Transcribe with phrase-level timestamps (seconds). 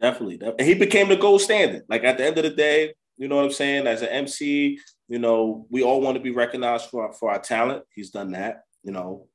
[0.00, 0.66] Definitely, definitely.
[0.66, 1.82] he became the gold standard.
[1.88, 3.86] Like at the end of the day, you know what I'm saying?
[3.86, 7.38] As an MC, you know, we all want to be recognized for our, for our
[7.38, 7.84] talent.
[7.94, 8.62] He's done that.
[8.82, 9.26] You know,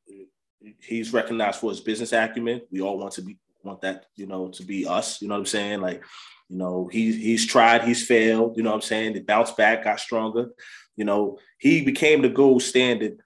[0.80, 2.62] he's recognized for his business acumen.
[2.72, 5.22] We all want to be want that, you know, to be us.
[5.22, 5.82] You know what I'm saying?
[5.82, 6.04] Like,
[6.50, 8.58] you know, he's he's tried, he's failed.
[8.58, 9.16] You know what I'm saying?
[9.16, 10.50] He bounced back, got stronger.
[10.96, 13.20] You know, he became the gold standard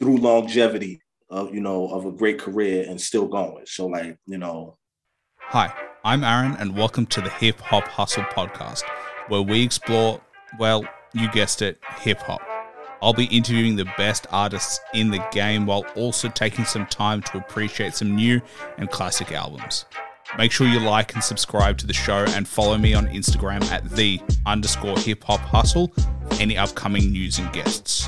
[0.00, 1.00] through longevity
[1.30, 3.66] of you know of a great career and still going.
[3.66, 4.76] So like, you know.
[5.38, 5.72] Hi,
[6.06, 8.84] I'm Aaron, and welcome to the Hip Hop Hustle podcast,
[9.26, 10.20] where we explore,
[10.56, 12.40] well, you guessed it, hip hop.
[13.02, 17.38] I'll be interviewing the best artists in the game while also taking some time to
[17.38, 18.40] appreciate some new
[18.78, 19.86] and classic albums.
[20.38, 23.90] Make sure you like and subscribe to the show and follow me on Instagram at
[23.90, 28.06] the underscore hip hop hustle for any upcoming news and guests.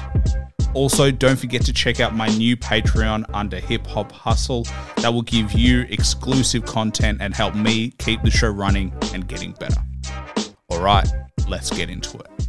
[0.75, 4.65] Also, don't forget to check out my new Patreon under Hip Hop Hustle
[4.97, 9.53] that will give you exclusive content and help me keep the show running and getting
[9.53, 9.83] better.
[10.69, 11.09] All right,
[11.49, 12.49] let's get into it.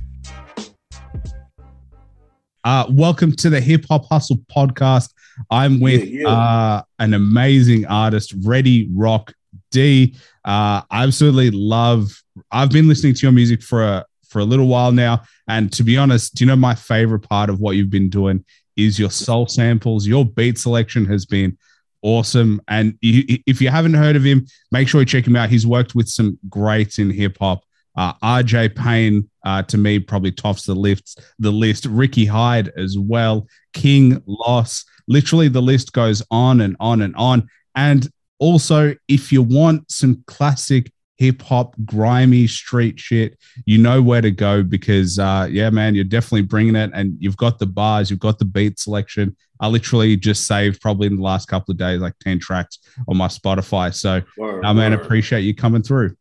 [2.65, 5.13] Uh, welcome to the Hip Hop Hustle podcast.
[5.49, 6.29] I'm with yeah, yeah.
[6.29, 9.33] Uh, an amazing artist, Ready Rock
[9.71, 10.13] D.
[10.43, 12.11] Uh, I absolutely love.
[12.51, 15.83] I've been listening to your music for a for a little while now, and to
[15.83, 18.43] be honest, do you know my favorite part of what you've been doing
[18.75, 20.07] is your soul samples.
[20.07, 21.57] Your beat selection has been
[22.01, 25.49] awesome, and if you haven't heard of him, make sure you check him out.
[25.49, 27.63] He's worked with some greats in hip hop.
[27.95, 31.21] Uh, RJ Payne, uh, to me, probably tops the list.
[31.39, 31.85] The list.
[31.85, 33.47] Ricky Hyde as well.
[33.73, 34.85] King Los.
[35.07, 37.49] Literally, the list goes on and on and on.
[37.75, 44.21] And also, if you want some classic hip hop, grimy street shit, you know where
[44.21, 46.91] to go because, uh, yeah, man, you're definitely bringing it.
[46.93, 49.35] And you've got the bars, you've got the beat selection.
[49.59, 53.17] I literally just saved probably in the last couple of days like 10 tracks on
[53.17, 53.93] my Spotify.
[53.93, 55.01] So, word, uh, man, word.
[55.01, 56.15] appreciate you coming through.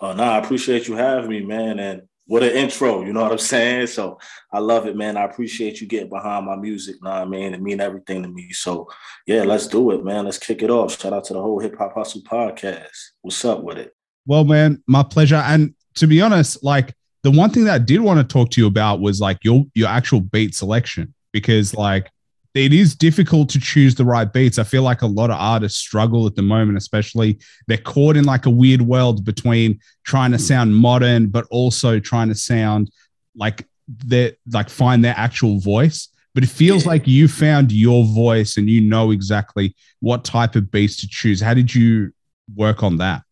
[0.00, 1.78] Oh no, I appreciate you having me, man.
[1.78, 3.86] And what an intro, you know what I'm saying?
[3.86, 4.18] So
[4.52, 5.16] I love it, man.
[5.16, 7.54] I appreciate you getting behind my music, know I mean?
[7.54, 8.52] It mean everything to me.
[8.52, 8.88] So
[9.28, 10.24] yeah, let's do it, man.
[10.24, 11.00] Let's kick it off.
[11.00, 12.88] Shout out to the whole Hip Hop Hustle podcast.
[13.22, 13.92] What's up with it?
[14.26, 15.36] Well, man, my pleasure.
[15.36, 18.60] And to be honest, like the one thing that I did want to talk to
[18.60, 22.10] you about was like your your actual beat selection because like
[22.54, 24.58] it is difficult to choose the right beats.
[24.58, 28.24] I feel like a lot of artists struggle at the moment, especially they're caught in
[28.24, 30.44] like a weird world between trying to hmm.
[30.44, 32.90] sound modern, but also trying to sound
[33.34, 33.66] like
[34.06, 36.08] they like find their actual voice.
[36.34, 40.70] But it feels like you found your voice and you know exactly what type of
[40.70, 41.40] beats to choose.
[41.40, 42.12] How did you
[42.56, 43.22] work on that?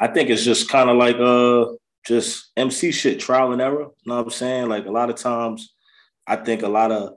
[0.00, 1.74] I think it's just kind of like uh
[2.06, 3.80] just MC shit, trial and error.
[3.80, 4.68] You know what I'm saying?
[4.68, 5.74] Like a lot of times
[6.26, 7.16] I think a lot of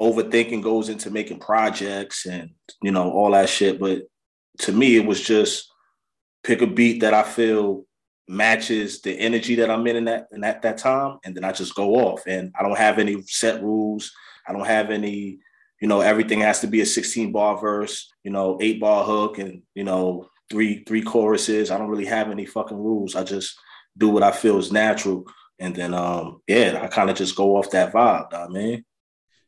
[0.00, 2.50] overthinking goes into making projects and
[2.82, 3.78] you know all that shit.
[3.78, 4.02] But
[4.58, 5.70] to me, it was just
[6.42, 7.84] pick a beat that I feel
[8.26, 11.52] matches the energy that I'm in in that in at that time, and then I
[11.52, 12.22] just go off.
[12.26, 14.12] And I don't have any set rules.
[14.46, 15.38] I don't have any,
[15.80, 19.38] you know, everything has to be a 16 bar verse, you know, eight bar hook,
[19.38, 21.70] and you know, three three choruses.
[21.70, 23.14] I don't really have any fucking rules.
[23.14, 23.58] I just
[23.96, 25.24] do what I feel is natural.
[25.58, 28.84] And then um, yeah, I kind of just go off that vibe, I mean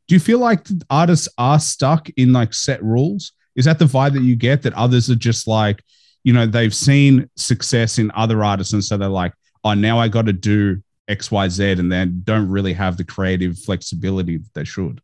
[0.07, 3.33] do you feel like artists are stuck in like set rules?
[3.55, 5.83] Is that the vibe that you get that others are just like,
[6.23, 10.07] you know, they've seen success in other artists and so they're like, oh, now I
[10.07, 14.53] got to do X, Y, Z, and then don't really have the creative flexibility that
[14.53, 15.01] they should.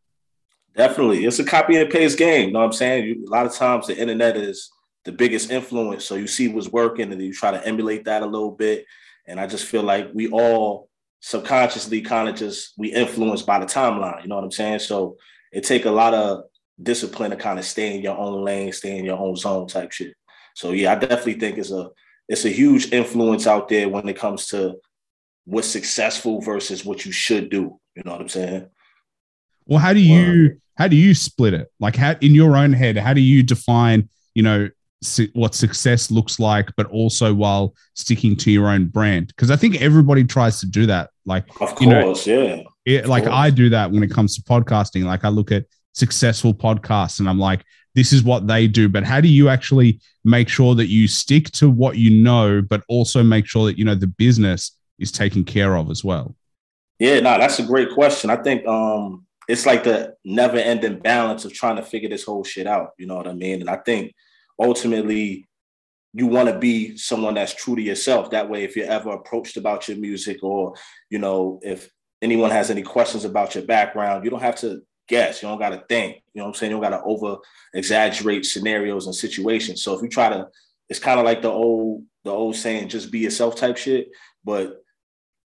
[0.76, 1.26] Definitely.
[1.26, 2.48] It's a copy and paste game.
[2.48, 3.06] You know what I'm saying?
[3.06, 4.72] You, a lot of times the internet is
[5.06, 6.06] the biggest influence.
[6.06, 8.86] So you see what's working and you try to emulate that a little bit.
[9.28, 10.90] And I just feel like we all
[11.22, 14.22] subconsciously kind of just we influenced by the timeline.
[14.22, 14.80] You know what I'm saying?
[14.80, 15.18] So
[15.52, 16.44] it take a lot of
[16.82, 19.92] discipline to kind of stay in your own lane, stay in your own zone type
[19.92, 20.14] shit.
[20.56, 21.90] So yeah, I definitely think it's a
[22.28, 24.76] it's a huge influence out there when it comes to
[25.46, 27.80] what's successful versus what you should do.
[27.96, 28.70] You know what I'm saying?
[29.66, 31.72] Well, how do you how do you split it?
[31.80, 34.70] Like how in your own head, how do you define, you know,
[35.34, 39.28] what success looks like, but also while sticking to your own brand.
[39.28, 41.10] Because I think everybody tries to do that.
[41.26, 42.64] Like, of course, know, yeah.
[42.86, 43.36] It, like course.
[43.36, 45.06] I do that when it comes to podcasting.
[45.06, 47.64] Like I look at successful podcasts and I'm like,
[47.96, 48.90] this is what they do.
[48.90, 52.82] But how do you actually make sure that you stick to what you know, but
[52.88, 56.36] also make sure that you know the business is taken care of as well?
[57.00, 58.30] Yeah, no, that's a great question.
[58.30, 62.44] I think um it's like the never ending balance of trying to figure this whole
[62.44, 62.92] shit out.
[62.98, 63.62] You know what I mean?
[63.62, 64.14] And I think
[64.60, 65.48] ultimately
[66.14, 68.30] you want to be someone that's true to yourself.
[68.32, 70.76] That way, if you're ever approached about your music or,
[71.10, 71.90] you know, if
[72.22, 75.42] anyone has any questions about your background, you don't have to guess.
[75.42, 76.22] You don't got to think.
[76.34, 76.72] You know what I'm saying?
[76.72, 77.38] You don't got to over
[77.74, 79.82] exaggerate scenarios and situations.
[79.82, 80.48] So if you try to,
[80.88, 84.10] it's kind of like the old the old saying, just be yourself type shit.
[84.44, 84.82] But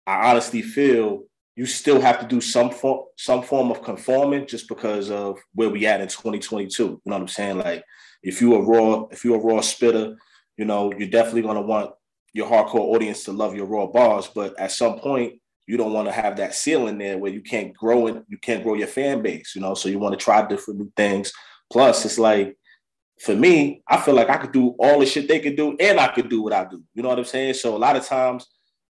[0.06, 4.69] I honestly feel you still have to do some form some form of conforming just
[4.69, 6.82] because of where we at in 2022.
[6.82, 7.58] You know what I'm saying?
[7.58, 7.84] Like
[8.26, 10.17] if you a raw, if you're a raw spitter,
[10.56, 11.93] you know, you're definitely gonna want
[12.32, 14.28] your hardcore audience to love your raw bars.
[14.34, 15.34] But at some point,
[15.67, 18.62] you don't want to have that ceiling there where you can't grow it, you can't
[18.62, 19.75] grow your fan base, you know.
[19.75, 21.32] So you want to try different new things.
[21.73, 22.56] Plus, it's like
[23.20, 25.99] for me, I feel like I could do all the shit they could do, and
[25.99, 26.82] I could do what I do.
[26.94, 27.55] You know what I'm saying?
[27.55, 28.46] So a lot of times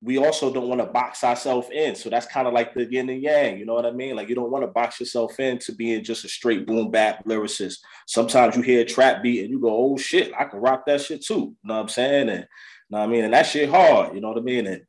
[0.02, 1.96] we also don't want to box ourselves in.
[1.96, 3.58] So that's kind of like the yin and yang.
[3.58, 4.16] You know what I mean?
[4.16, 7.26] Like you don't want to box yourself in to being just a straight boom bap
[7.26, 7.80] lyricist.
[8.06, 11.02] Sometimes you hear a trap beat and you go, "Oh shit, I can rock that
[11.02, 12.30] shit too." You know what I'm saying?
[12.30, 12.46] And you
[12.92, 13.24] know what I mean?
[13.24, 14.14] And that shit hard.
[14.14, 14.68] You know what I mean?
[14.68, 14.84] And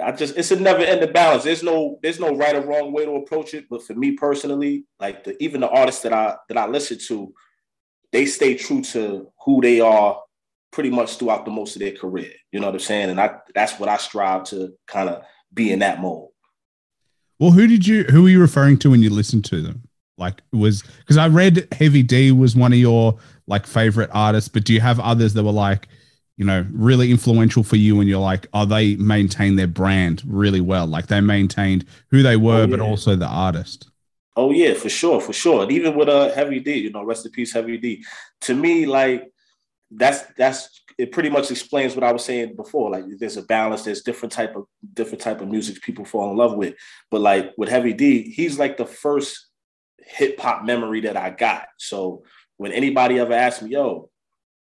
[0.00, 1.44] I just it's a never ending balance.
[1.44, 3.66] There's no there's no right or wrong way to approach it.
[3.70, 7.32] But for me personally, like the even the artists that I that I listen to,
[8.10, 10.20] they stay true to who they are
[10.70, 12.32] pretty much throughout the most of their career.
[12.52, 13.10] You know what I'm saying?
[13.10, 15.22] And I that's what I strive to kind of
[15.52, 16.28] be in that mode.
[17.38, 19.82] Well, who did you who were you referring to when you listened to them?
[20.16, 23.16] Like was because I read Heavy D was one of your
[23.46, 25.88] like favorite artists, but do you have others that were like,
[26.36, 30.60] you know, really influential for you and you're like, oh, they maintain their brand really
[30.60, 30.86] well.
[30.86, 32.66] Like they maintained who they were, oh, yeah.
[32.66, 33.90] but also the artist.
[34.36, 35.62] Oh yeah, for sure, for sure.
[35.62, 38.04] And even with uh Heavy D, you know, rest in peace, Heavy D.
[38.42, 39.32] To me, like
[39.90, 42.90] that's that's it pretty much explains what I was saying before.
[42.90, 44.64] Like there's a balance, there's different type of
[44.94, 46.74] different type of music people fall in love with.
[47.10, 49.46] But like with Heavy D, he's like the first
[49.98, 51.66] hip hop memory that I got.
[51.78, 52.24] So
[52.56, 54.10] when anybody ever asks me, yo,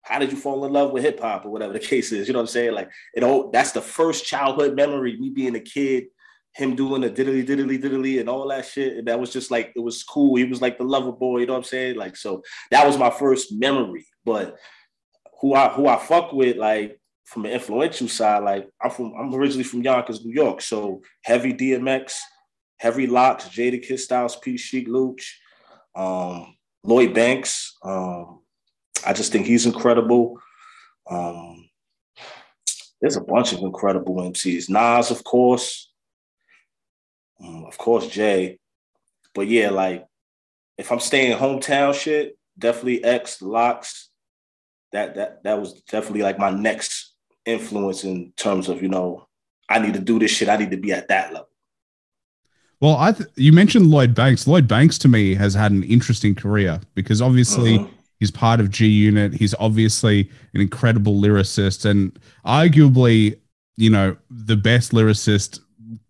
[0.03, 2.27] how did you fall in love with hip hop or whatever the case is?
[2.27, 2.75] You know what I'm saying?
[2.75, 6.07] Like, it all that's the first childhood memory, me being a kid,
[6.53, 8.97] him doing the diddly diddly diddly and all that shit.
[8.99, 10.37] And that was just like it was cool.
[10.37, 11.97] He was like the lover boy, you know what I'm saying?
[11.97, 14.07] Like, so that was my first memory.
[14.25, 14.59] But
[15.41, 19.35] who I who I fuck with, like from the influential side, like I'm from I'm
[19.35, 20.61] originally from Yonkers, New York.
[20.61, 22.15] So heavy DMX,
[22.79, 25.39] heavy LOX, Jadakiss Styles P, Sheek Louch,
[25.95, 27.77] um, Lloyd Banks.
[27.83, 28.41] Um,
[29.07, 30.41] I just think he's incredible.
[31.09, 31.69] Um,
[33.01, 34.69] there's a bunch of incredible MCs.
[34.69, 35.93] Nas, of course.
[37.41, 38.59] Um, of course, Jay.
[39.35, 40.05] But yeah, like
[40.77, 44.08] if I'm staying hometown shit, definitely X, LOX,
[44.93, 47.15] that that that was definitely like my next
[47.45, 49.27] influence in terms of you know
[49.69, 50.49] I need to do this shit.
[50.49, 51.49] I need to be at that level.
[52.81, 54.47] Well, I th- you mentioned Lloyd Banks.
[54.47, 57.93] Lloyd Banks to me has had an interesting career because obviously mm-hmm.
[58.21, 59.35] he's part of G Unit.
[59.35, 63.39] He's obviously an incredible lyricist and arguably,
[63.77, 65.61] you know, the best lyricist,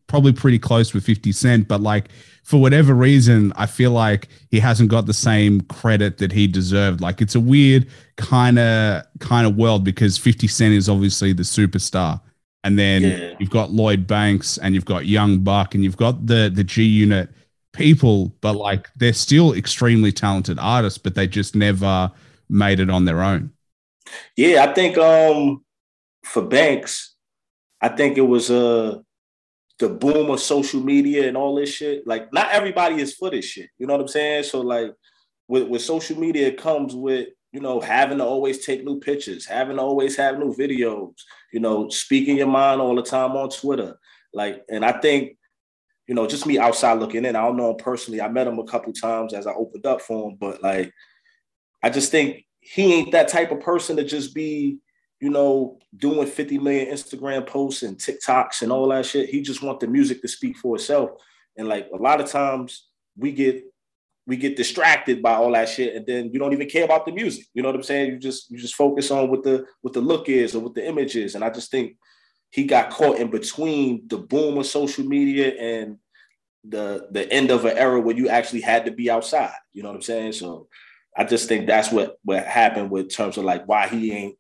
[0.09, 2.11] probably pretty close with 50 Cent, but like
[2.49, 7.03] for whatever reason, I feel like he hasn't got the same credit that he deserved.
[7.03, 7.87] Like it's a weird
[8.17, 12.23] kind of kind of world because 50 Cent is obviously the superstar.
[12.65, 13.35] And then yeah.
[13.39, 16.85] you've got Lloyd Banks and you've got Young Buck and you've got the the G
[16.85, 17.29] unit
[17.75, 22.11] people, but like they're still extremely talented artists, but they just never
[22.49, 23.53] made it on their own.
[24.39, 25.63] Yeah, I think um
[26.25, 27.15] for Banks,
[27.83, 29.01] I think it was uh
[29.79, 32.07] the boom of social media and all this shit.
[32.07, 33.71] Like, not everybody is for this shit.
[33.79, 34.45] You know what I'm saying?
[34.45, 34.93] So, like,
[35.47, 39.77] with, with social media, comes with, you know, having to always take new pictures, having
[39.77, 41.15] to always have new videos,
[41.53, 43.99] you know, speaking your mind all the time on Twitter.
[44.35, 45.37] Like, and I think,
[46.07, 48.21] you know, just me outside looking in, I don't know him personally.
[48.21, 50.93] I met him a couple times as I opened up for him, but like,
[51.83, 54.79] I just think he ain't that type of person to just be
[55.21, 59.29] you know, doing 50 million Instagram posts and TikToks and all that shit.
[59.29, 61.11] He just want the music to speak for itself.
[61.57, 63.65] And like a lot of times we get
[64.27, 67.13] we get distracted by all that shit and then you don't even care about the
[67.13, 67.47] music.
[67.55, 68.13] You know what I'm saying?
[68.13, 70.87] You just you just focus on what the what the look is or what the
[70.87, 71.35] image is.
[71.35, 71.97] And I just think
[72.51, 75.99] he got caught in between the boom of social media and
[76.63, 79.55] the the end of an era where you actually had to be outside.
[79.73, 80.33] You know what I'm saying?
[80.33, 80.69] So
[81.17, 84.37] I just think that's what what happened with terms of like why he ain't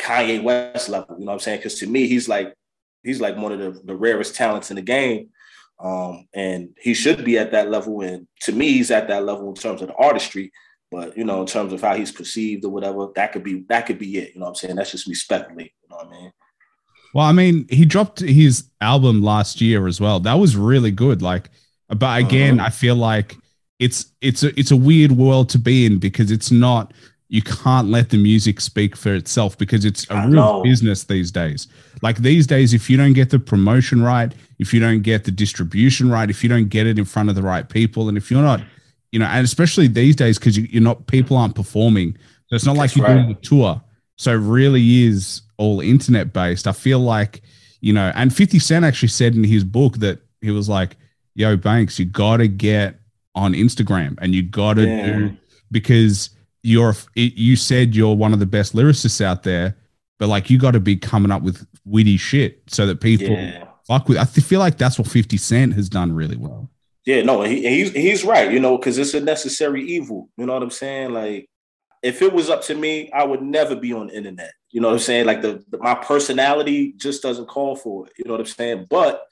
[0.00, 1.16] Kanye West level.
[1.18, 1.58] You know what I'm saying?
[1.58, 2.54] Because to me, he's like
[3.02, 5.30] he's like one of the, the rarest talents in the game.
[5.78, 8.02] Um, and he should be at that level.
[8.02, 10.52] And to me, he's at that level in terms of the artistry.
[10.90, 13.86] But you know, in terms of how he's perceived or whatever, that could be that
[13.86, 14.34] could be it.
[14.34, 14.76] You know what I'm saying?
[14.76, 15.72] That's just me speculating.
[15.82, 16.32] You know what I mean?
[17.14, 20.20] Well, I mean, he dropped his album last year as well.
[20.20, 21.22] That was really good.
[21.22, 21.50] Like,
[21.88, 22.68] but again, uh-huh.
[22.68, 23.36] I feel like
[23.78, 26.92] it's it's a it's a weird world to be in because it's not
[27.32, 30.62] you can't let the music speak for itself because it's a I real know.
[30.64, 31.68] business these days.
[32.02, 35.30] Like these days, if you don't get the promotion right, if you don't get the
[35.30, 38.32] distribution right, if you don't get it in front of the right people, and if
[38.32, 38.60] you're not,
[39.12, 42.18] you know, and especially these days because you, are not, people aren't performing.
[42.48, 43.14] So it's not like you're right.
[43.14, 43.80] doing a tour.
[44.16, 47.42] So it really is all internet based, I feel like,
[47.80, 50.96] you know, and 50 Cent actually said in his book that he was like,
[51.36, 52.96] yo, Banks, you got to get
[53.36, 55.06] on Instagram and you got to yeah.
[55.06, 55.36] do
[55.70, 56.30] because
[56.62, 59.76] you're, you said you're one of the best lyricists out there,
[60.18, 63.68] but like you got to be coming up with witty shit so that people yeah.
[63.86, 64.18] fuck with.
[64.18, 66.70] I feel like that's what 50 Cent has done really well.
[67.06, 70.28] Yeah, no, he, he's he's right, you know, because it's a necessary evil.
[70.36, 71.12] You know what I'm saying?
[71.14, 71.48] Like,
[72.02, 74.52] if it was up to me, I would never be on the internet.
[74.70, 75.26] You know what I'm saying?
[75.26, 78.12] Like the, the my personality just doesn't call for it.
[78.18, 78.86] You know what I'm saying?
[78.88, 79.22] But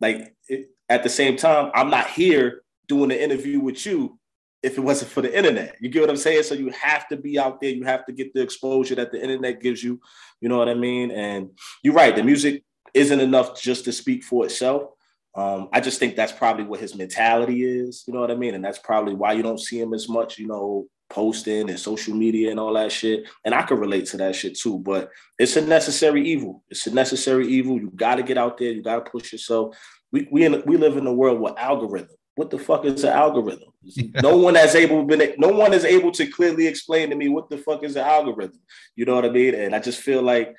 [0.00, 4.17] like it, at the same time, I'm not here doing an interview with you
[4.62, 5.76] if it wasn't for the internet.
[5.80, 6.42] You get what I'm saying?
[6.42, 7.70] So you have to be out there.
[7.70, 10.00] You have to get the exposure that the internet gives you.
[10.40, 11.10] You know what I mean?
[11.10, 11.50] And
[11.82, 12.14] you're right.
[12.14, 14.90] The music isn't enough just to speak for itself.
[15.34, 18.04] Um, I just think that's probably what his mentality is.
[18.06, 18.54] You know what I mean?
[18.54, 20.38] And that's probably why you don't see him as much.
[20.38, 23.28] You know, posting and social media and all that shit.
[23.44, 24.78] And I can relate to that shit too.
[24.78, 26.64] But it's a necessary evil.
[26.68, 27.78] It's a necessary evil.
[27.78, 28.72] You got to get out there.
[28.72, 29.76] You got to push yourself.
[30.10, 33.12] We we in, we live in a world with algorithm what the fuck is an
[33.12, 33.68] algorithm?
[33.82, 34.20] Yeah.
[34.22, 37.50] No one has able been no one is able to clearly explain to me what
[37.50, 38.60] the fuck is an algorithm.
[38.94, 39.54] You know what I mean?
[39.56, 40.54] And I just feel like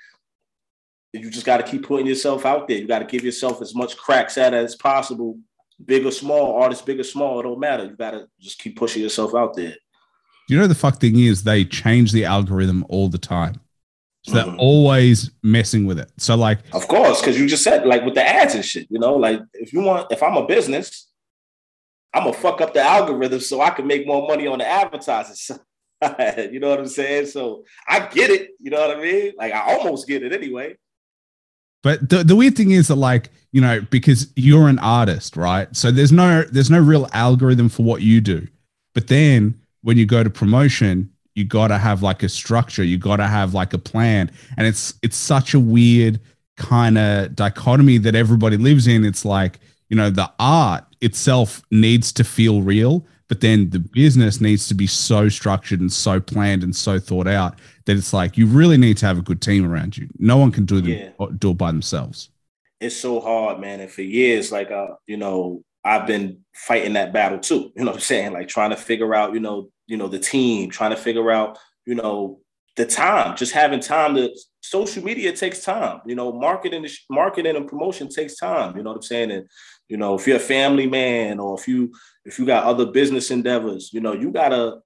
[1.13, 2.77] you just got to keep putting yourself out there.
[2.77, 5.39] You got to give yourself as much cracks at it as possible,
[5.83, 7.85] big or small, artist big or small, it don't matter.
[7.85, 9.75] You got to just keep pushing yourself out there.
[10.49, 13.61] You know the fuck thing is they change the algorithm all the time.
[14.23, 14.59] So they're mm-hmm.
[14.59, 16.11] always messing with it.
[16.17, 18.87] So like, of course, because you just said like with the ads and shit.
[18.89, 21.08] You know, like if you want, if I'm a business,
[22.13, 25.35] I'm gonna fuck up the algorithm so I can make more money on the advertising
[26.01, 26.49] side.
[26.51, 27.27] you know what I'm saying?
[27.27, 28.51] So I get it.
[28.59, 29.33] You know what I mean?
[29.37, 30.75] Like I almost get it anyway.
[31.81, 35.73] But the, the weird thing is that like, you know, because you're an artist, right?
[35.75, 38.47] So there's no there's no real algorithm for what you do.
[38.93, 43.27] But then when you go to promotion, you gotta have like a structure, you gotta
[43.27, 44.31] have like a plan.
[44.57, 46.19] And it's it's such a weird
[46.57, 49.05] kind of dichotomy that everybody lives in.
[49.05, 49.59] It's like,
[49.89, 54.73] you know, the art itself needs to feel real, but then the business needs to
[54.73, 58.77] be so structured and so planned and so thought out that it's like you really
[58.77, 60.07] need to have a good team around you.
[60.17, 61.09] No one can do yeah.
[61.37, 62.29] do it by themselves.
[62.79, 63.81] It's so hard, man.
[63.81, 67.71] And for years, like uh, you know, I've been fighting that battle too.
[67.75, 68.33] You know what I'm saying?
[68.33, 71.57] Like trying to figure out, you know, you know, the team, trying to figure out,
[71.85, 72.39] you know,
[72.75, 74.29] the time, just having time to
[74.61, 76.01] social media takes time.
[76.05, 78.77] You know, marketing, marketing and promotion takes time.
[78.77, 79.31] You know what I'm saying?
[79.31, 79.49] And
[79.89, 81.91] you know, if you're a family man or if you
[82.23, 84.77] if you got other business endeavors, you know, you gotta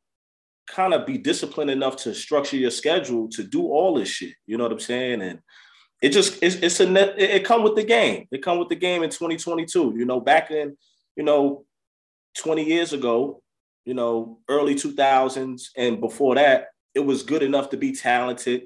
[0.65, 4.33] kind of be disciplined enough to structure your schedule to do all this shit.
[4.47, 5.21] You know what I'm saying?
[5.21, 5.39] And
[6.01, 8.27] it just it's, it's a net, it, it come with the game.
[8.31, 9.93] It come with the game in 2022.
[9.97, 10.77] You know, back in
[11.17, 11.65] you know
[12.37, 13.41] 20 years ago,
[13.85, 18.63] you know, early 2000s and before that, it was good enough to be talented,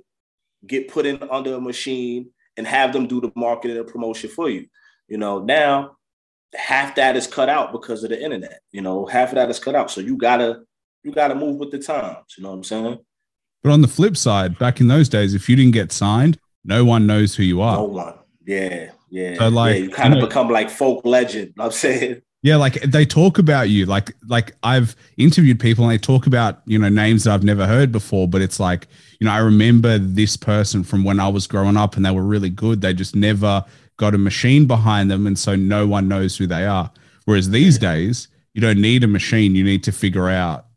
[0.66, 4.50] get put in under a machine, and have them do the marketing and promotion for
[4.50, 4.68] you.
[5.08, 5.98] You know, now
[6.56, 8.62] half that is cut out because of the internet.
[8.72, 9.92] You know, half of that is cut out.
[9.92, 10.62] So you gotta
[11.04, 12.36] you gotta move with the times.
[12.38, 13.00] You know what I'm saying?
[13.64, 16.86] But on the flip side, back in those days, if you didn't get signed, no
[16.86, 17.78] one knows who you are.
[17.78, 18.14] No one.
[18.46, 19.36] Yeah, yeah.
[19.36, 21.54] So like yeah, you kind of become like folk legend.
[21.60, 22.22] I'm saying.
[22.44, 23.86] Yeah, like they talk about you.
[23.86, 27.66] Like like I've interviewed people and they talk about, you know, names that I've never
[27.66, 28.88] heard before, but it's like,
[29.20, 32.24] you know, I remember this person from when I was growing up and they were
[32.24, 32.82] really good.
[32.82, 33.66] They just never
[33.98, 36.92] got a machine behind them, and so no one knows who they are.
[37.26, 40.68] Whereas these days, you don't need a machine; you need to figure out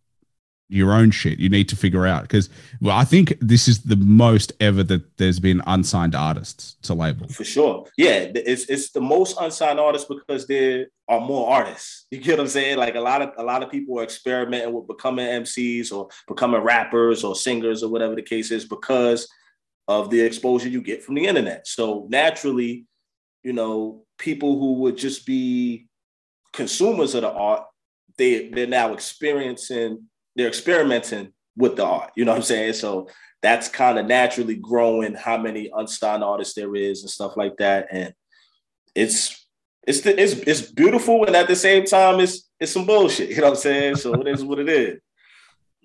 [0.70, 1.38] your own shit.
[1.38, 2.48] You need to figure out because
[2.80, 7.28] well, I think this is the most ever that there's been unsigned artists to label.
[7.28, 12.06] For sure, yeah, it's it's the most unsigned artists because there are more artists.
[12.10, 12.78] You get what I'm saying?
[12.78, 16.62] Like a lot of a lot of people are experimenting with becoming MCs or becoming
[16.62, 19.28] rappers or singers or whatever the case is because
[19.88, 21.66] of the exposure you get from the internet.
[21.66, 22.86] So naturally,
[23.42, 25.86] you know, people who would just be
[26.52, 27.64] consumers of the art,
[28.18, 30.04] they they're now experiencing,
[30.36, 32.12] they're experimenting with the art.
[32.16, 32.74] You know what I'm saying?
[32.74, 33.08] So
[33.42, 37.88] that's kind of naturally growing how many unsigned artists there is and stuff like that.
[37.90, 38.14] And
[38.94, 39.46] it's
[39.86, 43.30] it's the, it's it's beautiful and at the same time it's it's some bullshit.
[43.30, 43.96] You know what I'm saying?
[43.96, 45.00] So it is what it is.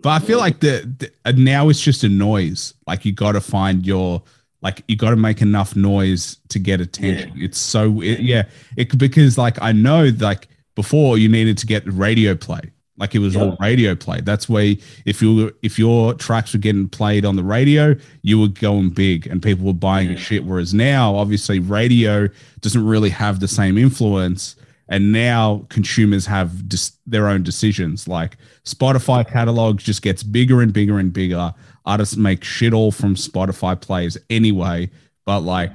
[0.01, 2.74] But I feel like the, the uh, now it's just a noise.
[2.85, 4.24] Like you got to find your
[4.65, 7.31] like you got to make enough noise to get attention.
[7.36, 7.45] Yeah.
[7.45, 8.45] It's so it, yeah,
[8.75, 12.72] it because like I know like before you needed to get radio play.
[12.98, 14.22] Like it was all radio play.
[14.22, 14.74] That's where
[15.05, 17.93] if you if your tracks were getting played on the radio,
[18.24, 20.17] you were going big and people were buying yeah.
[20.17, 20.45] shit.
[20.45, 22.27] Whereas now, obviously, radio
[22.62, 24.55] doesn't really have the same influence
[24.88, 30.74] and now consumers have just their own decisions like spotify catalog just gets bigger and
[30.74, 31.51] bigger and bigger
[31.86, 34.89] artists make shit all from Spotify plays anyway.
[35.25, 35.72] But like,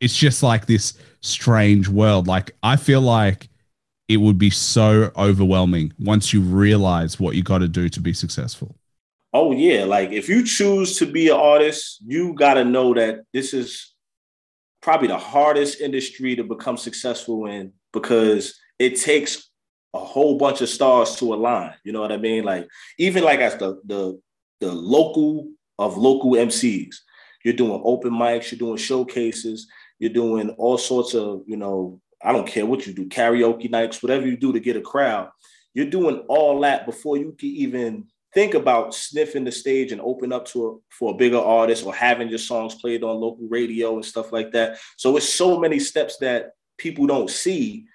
[0.00, 2.26] it's just like this strange world.
[2.26, 3.48] Like, I feel like
[4.08, 8.12] it would be so overwhelming once you realize what you got to do to be
[8.12, 8.76] successful.
[9.32, 13.20] Oh yeah, like if you choose to be an artist, you got to know that
[13.32, 13.94] this is
[14.80, 19.50] probably the hardest industry to become successful in because it takes
[19.92, 21.74] a whole bunch of stars to align.
[21.84, 22.44] You know what I mean?
[22.44, 22.68] Like
[22.98, 24.20] even like as the the
[24.60, 25.48] the local
[25.78, 26.96] of local MCs,
[27.44, 32.32] you're doing open mics, you're doing showcases, you're doing all sorts of you know I
[32.32, 35.30] don't care what you do, karaoke nights, whatever you do to get a crowd.
[35.74, 40.32] You're doing all that before you can even think about sniffing the stage and open
[40.32, 43.94] up to a, for a bigger artist or having your songs played on local radio
[43.94, 44.78] and stuff like that.
[44.96, 47.86] So it's so many steps that people don't see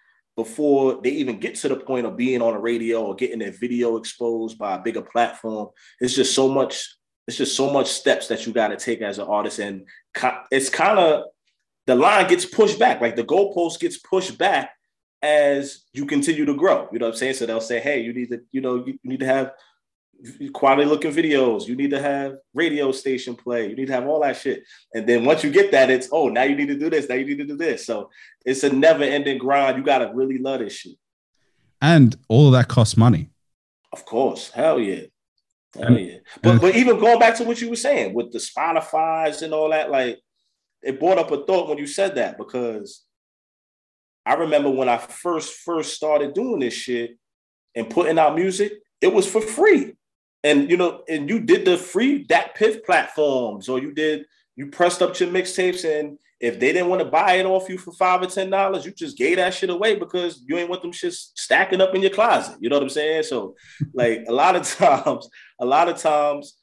[0.43, 3.51] before they even get to the point of being on a radio or getting their
[3.51, 5.69] video exposed by a bigger platform.
[6.00, 6.98] It's just so much.
[7.27, 9.86] It's just so much steps that you got to take as an artist, and
[10.50, 11.25] it's kind of
[11.86, 13.00] the line gets pushed back.
[13.00, 14.71] Like the goalpost gets pushed back
[15.21, 16.89] as you continue to grow.
[16.91, 17.36] You know what I'm saying?
[17.36, 19.51] So they'll say, "Hey, you need to, you know, you need to have
[20.54, 21.68] quality looking videos.
[21.68, 23.70] You need to have radio station play.
[23.70, 24.63] You need to have all that shit.
[24.94, 27.10] And then once you get that, it's oh, now you need to do this.
[27.10, 27.86] Now you need to do this.
[27.86, 28.10] So
[28.46, 29.78] it's a never ending grind.
[29.78, 30.96] You gotta really love this shit.
[31.82, 33.30] And all of that costs money.
[33.92, 34.51] Of course.
[34.51, 35.04] Hell yeah.
[35.75, 36.18] Hell yeah.
[36.42, 39.70] But but even going back to what you were saying with the Spotify's and all
[39.70, 40.20] that, like
[40.84, 43.04] it brought up a thought when you said that because
[44.25, 47.18] I remember when I first first started doing this shit
[47.75, 49.96] and putting out music, it was for free
[50.43, 55.01] and you know, and you did the free DatPiff platforms, or you did you pressed
[55.01, 58.21] up your mixtapes, and if they didn't want to buy it off you for five
[58.21, 61.13] or ten dollars, you just gave that shit away because you ain't want them shit
[61.13, 62.57] stacking up in your closet.
[62.60, 63.24] You know what I'm saying?
[63.24, 63.55] So,
[63.93, 65.29] like a lot of times,
[65.60, 66.57] a lot of times,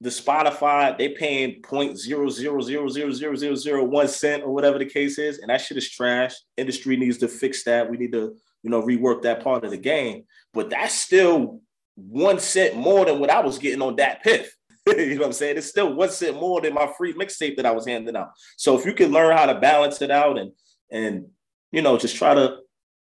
[0.00, 4.52] the Spotify they paying point zero zero zero zero zero zero zero one cent or
[4.52, 6.34] whatever the case is, and that shit is trash.
[6.56, 7.90] Industry needs to fix that.
[7.90, 11.60] We need to you know rework that part of the game, but that's still
[12.08, 14.46] one cent more than what I was getting on DatPiff.
[14.86, 15.58] you know what I'm saying?
[15.58, 18.30] It's still one cent more than my free mixtape that I was handing out.
[18.56, 20.52] So if you can learn how to balance it out and
[20.90, 21.26] and
[21.70, 22.58] you know just try to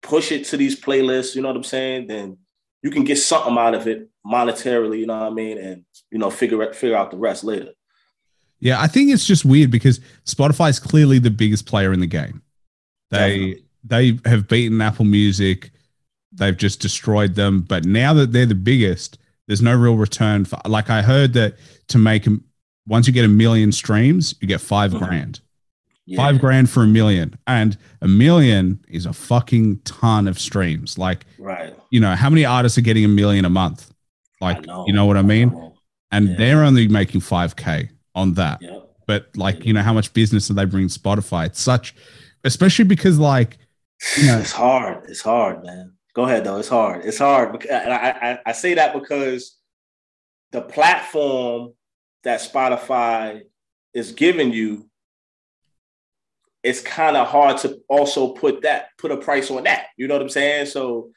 [0.03, 2.07] push it to these playlists, you know what I'm saying?
[2.07, 2.39] Then
[2.83, 6.19] you can get something out of it monetarily, you know what I mean, and you
[6.19, 7.73] know figure figure out the rest later.
[8.61, 12.07] Yeah, I think it's just weird because Spotify is clearly the biggest player in the
[12.07, 12.43] game.
[13.11, 13.55] They
[13.85, 14.21] Definitely.
[14.23, 15.71] they have beaten Apple Music
[16.35, 17.61] they've just destroyed them.
[17.61, 20.59] But now that they're the biggest, there's no real return for.
[20.67, 21.57] Like I heard that
[21.89, 22.45] to make them,
[22.87, 25.05] once you get a million streams, you get 5 mm-hmm.
[25.05, 25.41] grand.
[26.07, 26.19] Yeah.
[26.19, 30.99] Five grand for a million, and a million is a fucking ton of streams.
[30.99, 31.75] Like, right?
[31.89, 33.91] You know how many artists are getting a million a month?
[34.39, 34.85] Like, know.
[34.87, 35.49] you know what I mean?
[35.55, 35.71] I
[36.15, 36.35] and yeah.
[36.37, 38.61] they're only making five k on that.
[38.61, 38.81] Yeah.
[39.07, 41.47] But like, you know, how much business do they bring Spotify?
[41.47, 41.95] It's such,
[42.45, 43.59] especially because like,
[44.19, 45.05] you know, it's hard.
[45.09, 45.94] It's hard, man.
[46.15, 46.59] Go ahead though.
[46.59, 47.05] It's hard.
[47.05, 47.67] It's hard.
[47.67, 49.59] And I, I, I say that because
[50.53, 51.73] the platform
[52.23, 53.43] that Spotify
[53.93, 54.89] is giving you,
[56.63, 59.89] it's kind of hard to also put that put a price on that.
[59.97, 60.67] You know what I'm saying?
[60.67, 61.11] So,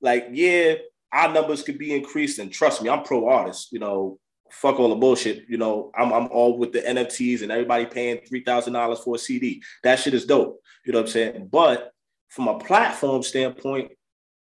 [0.00, 0.74] like, yeah,
[1.12, 3.72] our numbers could be increased, and trust me, I'm pro artist.
[3.72, 4.18] You know,
[4.50, 5.44] fuck all the bullshit.
[5.48, 9.16] You know, I'm I'm all with the NFTs and everybody paying three thousand dollars for
[9.16, 9.62] a CD.
[9.82, 10.60] That shit is dope.
[10.86, 11.48] You know what I'm saying?
[11.50, 11.92] But
[12.28, 13.92] from a platform standpoint,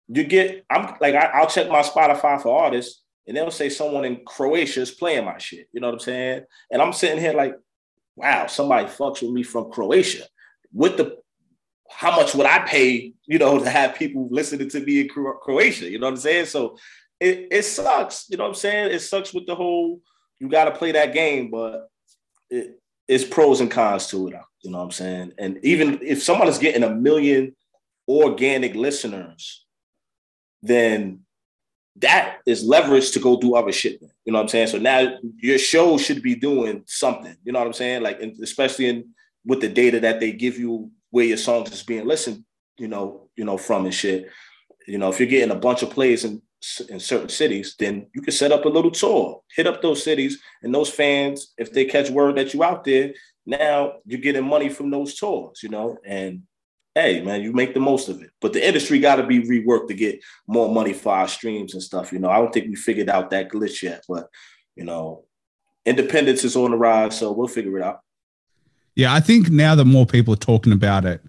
[0.09, 4.05] you get I'm like I, will check my Spotify for artists, and they'll say someone
[4.05, 5.69] in Croatia is playing my shit.
[5.73, 6.43] You know what I'm saying?
[6.71, 7.55] And I'm sitting here like,
[8.15, 10.25] wow, somebody fucks with me from Croatia.
[10.73, 11.17] With the
[11.91, 15.91] how much would I pay, you know, to have people listening to me in Croatia?
[15.91, 16.47] You know what I'm saying?
[16.47, 16.77] So
[17.21, 18.27] it, it sucks.
[18.29, 18.93] You know what I'm saying?
[18.93, 20.01] It sucks with the whole
[20.39, 21.89] you got to play that game, but
[22.51, 24.35] it, it's pros and cons to it.
[24.63, 25.33] You know what I'm saying?
[25.39, 27.55] And even if someone is getting a million
[28.09, 29.66] organic listeners
[30.63, 31.21] then
[31.97, 34.01] that is leverage to go do other shit.
[34.25, 34.67] You know what I'm saying?
[34.69, 37.37] So now your show should be doing something.
[37.45, 38.03] You know what I'm saying?
[38.03, 39.11] Like, especially in
[39.45, 42.45] with the data that they give you where your songs is being listened,
[42.79, 44.29] you know, you know, from and shit.
[44.87, 46.43] You know, if you're getting a bunch of plays in
[46.89, 50.41] in certain cities, then you can set up a little tour, hit up those cities,
[50.63, 53.13] and those fans, if they catch word that you out there,
[53.45, 56.43] now you're getting money from those tours, you know, and
[56.97, 58.31] hey man, you make the most of it.
[58.41, 61.83] But the industry got to be reworked to get more money for our streams and
[61.83, 62.11] stuff.
[62.11, 64.29] You know, I don't think we figured out that glitch yet, but
[64.75, 65.27] you know,
[65.85, 68.01] independence is on the rise, so we'll figure it out.
[68.95, 71.21] Yeah, I think now that more people are talking about it,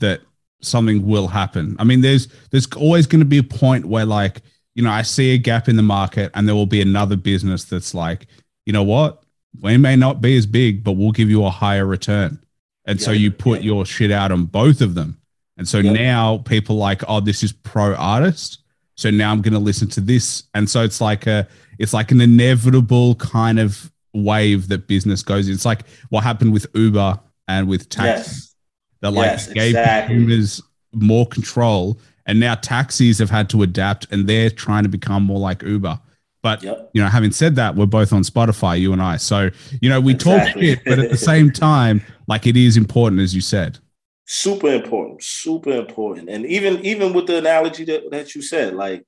[0.00, 0.20] that
[0.60, 1.74] something will happen.
[1.78, 4.42] I mean, there's there's always going to be a point where like
[4.74, 7.64] you know I see a gap in the market, and there will be another business
[7.64, 8.26] that's like
[8.66, 9.22] you know what?
[9.58, 12.43] We may not be as big, but we'll give you a higher return.
[12.86, 13.66] And yeah, so you put yeah.
[13.66, 15.18] your shit out on both of them.
[15.56, 18.58] And so now people like, oh, this is pro artist.
[18.96, 20.44] So now I'm going to listen to this.
[20.54, 21.46] And so it's like a,
[21.78, 25.48] it's like an inevitable kind of wave that business goes.
[25.48, 27.18] It's like what happened with Uber
[27.48, 28.26] and with taxis.
[28.26, 28.54] Yes.
[29.00, 30.16] That like yes, gave exactly.
[30.16, 30.62] consumers
[30.94, 35.38] more control, and now taxis have had to adapt, and they're trying to become more
[35.38, 36.00] like Uber.
[36.44, 36.90] But yep.
[36.92, 39.16] you know, having said that, we're both on Spotify, you and I.
[39.16, 39.48] So
[39.80, 40.52] you know, we exactly.
[40.52, 43.78] talk shit, but at the same time, like it is important, as you said.
[44.26, 49.06] Super important, super important, and even even with the analogy that, that you said, like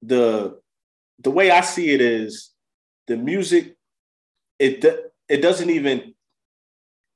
[0.00, 0.60] the
[1.24, 2.52] the way I see it is
[3.08, 3.74] the music,
[4.60, 4.84] it
[5.28, 6.14] it doesn't even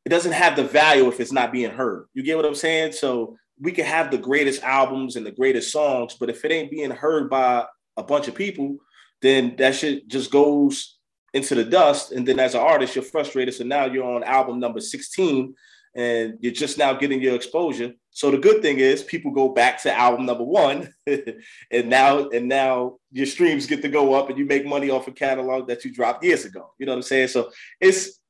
[0.04, 2.06] it doesn't have the value if it's not being heard.
[2.12, 2.90] You get what I'm saying?
[2.90, 6.72] So we can have the greatest albums and the greatest songs, but if it ain't
[6.72, 8.78] being heard by a bunch of people,
[9.22, 10.98] then that shit just goes
[11.32, 12.12] into the dust.
[12.12, 13.54] And then as an artist, you're frustrated.
[13.54, 15.54] So now you're on album number 16
[15.94, 17.92] and you're just now getting your exposure.
[18.10, 22.48] So the good thing is people go back to album number one, and now and
[22.48, 25.84] now your streams get to go up, and you make money off a catalog that
[25.84, 26.72] you dropped years ago.
[26.78, 27.28] You know what I'm saying?
[27.28, 28.20] So it's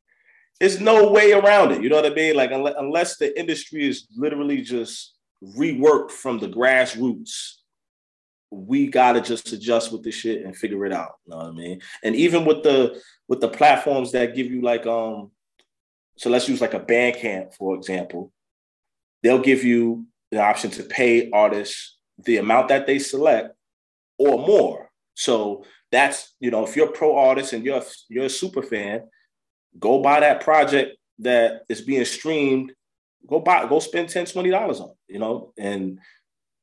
[0.60, 1.82] it's no way around it.
[1.82, 2.36] You know what I mean?
[2.36, 7.59] Like unless, unless the industry is literally just reworked from the grassroots,
[8.50, 11.12] we gotta just adjust with this shit and figure it out.
[11.24, 11.80] You know what I mean?
[12.02, 15.30] And even with the with the platforms that give you like um,
[16.16, 18.32] so let's use like a Bandcamp for example,
[19.22, 23.54] they'll give you the option to pay artists the amount that they select
[24.18, 24.90] or more.
[25.14, 29.02] So that's you know if you're a pro artist and you're you're a super fan,
[29.78, 32.72] go buy that project that is being streamed.
[33.28, 35.98] Go buy, go spend 10 dollars on, you know, and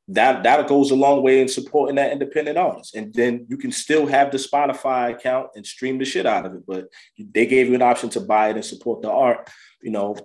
[0.09, 2.95] that that goes a long way in supporting that independent artist.
[2.95, 6.55] And then you can still have the Spotify account and stream the shit out of
[6.55, 6.65] it.
[6.65, 9.49] But they gave you an option to buy it and support the art,
[9.81, 10.15] you know.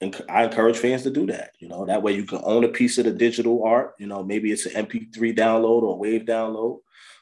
[0.00, 1.52] And I encourage fans to do that.
[1.60, 3.94] You know, that way you can own a piece of the digital art.
[4.00, 6.80] You know, maybe it's an MP3 download or wave download,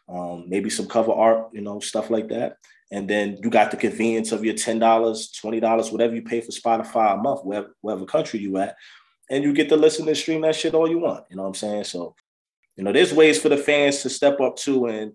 [0.08, 2.56] um, maybe some cover art, you know, stuff like that.
[2.90, 7.14] And then you got the convenience of your $10, $20, whatever you pay for Spotify
[7.14, 8.76] a month, wherever, wherever country you at.
[9.30, 11.24] And you get to listen and stream that shit all you want.
[11.30, 11.84] You know what I'm saying?
[11.84, 12.14] So,
[12.76, 15.12] you know, there's ways for the fans to step up too and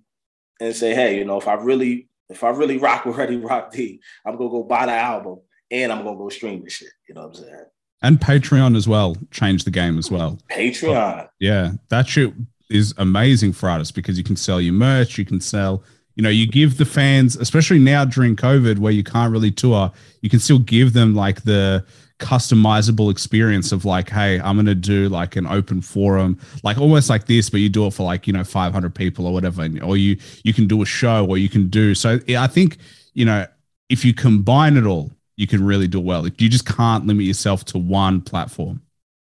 [0.60, 4.38] and say, hey, you know, if I really, if I really rock with ReadyRockDee, I'm
[4.38, 6.90] gonna go buy the album and I'm gonna go stream the shit.
[7.08, 7.66] You know what I'm saying?
[8.02, 10.40] And Patreon as well changed the game as well.
[10.50, 11.28] Patreon.
[11.40, 12.34] Yeah, that shit
[12.70, 15.84] is amazing for artists because you can sell your merch, you can sell
[16.16, 19.92] you know, you give the fans, especially now during COVID where you can't really tour,
[20.22, 21.86] you can still give them like the
[22.20, 27.10] customizable experience of like, hey, I'm going to do like an open forum, like almost
[27.10, 29.64] like this, but you do it for like, you know, 500 people or whatever.
[29.64, 31.94] And, or you, you can do a show or you can do.
[31.94, 32.78] So I think,
[33.14, 33.46] you know,
[33.90, 36.26] if you combine it all, you can really do well.
[36.26, 38.82] You just can't limit yourself to one platform.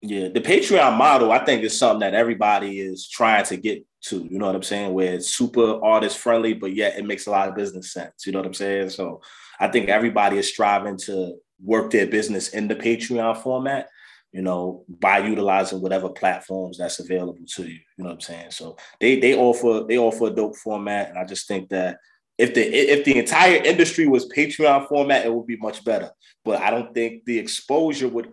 [0.03, 4.25] Yeah, the Patreon model, I think, is something that everybody is trying to get to.
[4.31, 4.93] You know what I'm saying?
[4.93, 8.27] Where it's super artist friendly, but yet it makes a lot of business sense.
[8.27, 8.91] You know what I'm saying?
[8.91, 9.21] So
[9.61, 13.89] I think everybody is striving to work their business in the Patreon format.
[14.33, 17.79] You know, by utilizing whatever platforms that's available to you.
[17.97, 18.51] You know what I'm saying?
[18.51, 21.99] So they they offer they offer a dope format, and I just think that
[22.37, 26.11] if the if the entire industry was Patreon format, it would be much better.
[26.45, 28.33] But I don't think the exposure would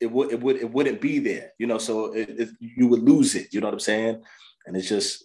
[0.00, 1.78] it would it would it wouldn't be there, you know.
[1.78, 3.52] So it, it, you would lose it.
[3.52, 4.22] You know what I'm saying?
[4.66, 5.24] And it's just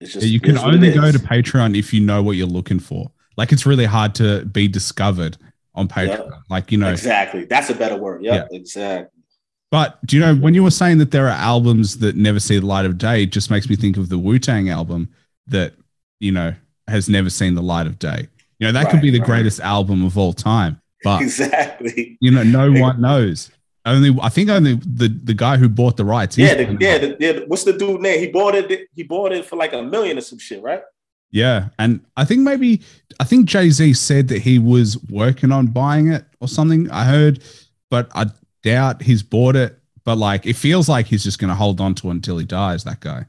[0.00, 3.10] it's just you can only go to Patreon if you know what you're looking for.
[3.36, 5.36] Like it's really hard to be discovered
[5.74, 6.30] on Patreon.
[6.30, 6.30] Yep.
[6.48, 7.44] Like you know exactly.
[7.44, 8.22] That's a better word.
[8.22, 9.22] Yep, yeah, exactly.
[9.70, 12.58] But do you know when you were saying that there are albums that never see
[12.58, 13.22] the light of day?
[13.22, 15.10] It just makes me think of the Wu Tang album
[15.46, 15.74] that
[16.18, 16.54] you know
[16.88, 18.26] has never seen the light of day.
[18.58, 19.26] You know that right, could be the right.
[19.26, 23.50] greatest album of all time, but exactly, you know, no one knows.
[23.86, 26.36] Only I think only the the guy who bought the rights.
[26.36, 27.40] Yeah, the, yeah, the, yeah.
[27.46, 28.20] What's the dude name?
[28.20, 28.88] He bought it.
[28.94, 30.82] He bought it for like a million or some shit, right?
[31.30, 32.82] Yeah, and I think maybe
[33.18, 36.90] I think Jay Z said that he was working on buying it or something.
[36.90, 37.42] I heard,
[37.88, 38.26] but I
[38.62, 39.78] doubt he's bought it.
[40.04, 42.44] But like, it feels like he's just going to hold on to it until he
[42.44, 42.84] dies.
[42.84, 43.26] That guy.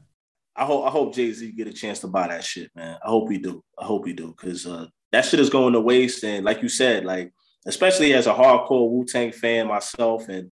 [0.54, 2.98] I hope I hope Jay Z get a chance to buy that shit, man.
[3.02, 3.62] I hope he do.
[3.78, 6.24] I hope he do because uh, that shit is going to waste.
[6.24, 7.32] And like you said, like
[7.66, 10.50] especially as a hardcore Wu Tang fan myself, and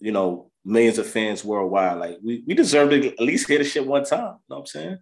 [0.00, 1.98] you know millions of fans worldwide.
[1.98, 4.20] Like we we deserve to at least hear the shit one time.
[4.20, 4.98] You know what I'm saying?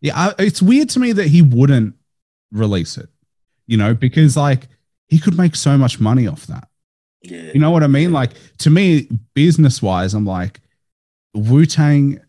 [0.00, 1.94] Yeah, I, it's weird to me that he wouldn't
[2.52, 3.08] release it.
[3.66, 4.68] You know, because like
[5.08, 6.68] he could make so much money off that.
[7.22, 7.52] Yeah.
[7.54, 8.12] You know what I mean?
[8.12, 10.60] Like to me, business wise, I'm like
[11.34, 12.20] Wu Tang.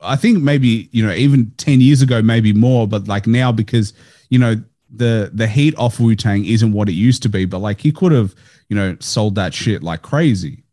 [0.00, 3.92] I think maybe you know even ten years ago, maybe more, but like now because
[4.28, 4.60] you know
[4.94, 7.92] the the heat off Wu Tang isn't what it used to be, but like he
[7.92, 8.34] could have,
[8.68, 10.64] you know, sold that shit like crazy.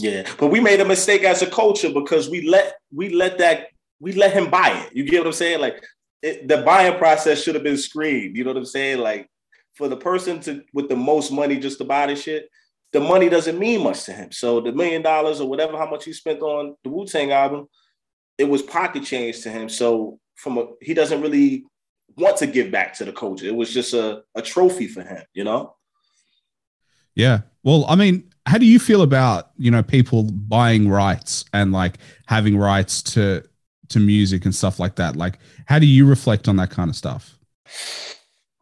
[0.00, 3.68] Yeah, but we made a mistake as a culture because we let we let that
[4.00, 4.94] we let him buy it.
[4.94, 5.60] You get what I'm saying?
[5.60, 5.84] Like
[6.22, 8.36] it, the buying process should have been screened.
[8.36, 8.98] You know what I'm saying?
[8.98, 9.28] Like
[9.74, 12.48] for the person to with the most money just to buy the shit,
[12.92, 14.32] the money doesn't mean much to him.
[14.32, 17.68] So the million dollars or whatever how much he spent on the Wu Tang album,
[18.38, 19.68] it was pocket change to him.
[19.68, 21.64] So from a he doesn't really
[22.16, 23.46] want to give back to the culture.
[23.46, 25.74] It was just a, a trophy for him, you know?
[27.14, 27.42] Yeah.
[27.62, 31.98] Well, I mean, how do you feel about, you know, people buying rights and like
[32.26, 33.42] having rights to
[33.90, 35.16] to music and stuff like that?
[35.16, 37.38] Like, how do you reflect on that kind of stuff?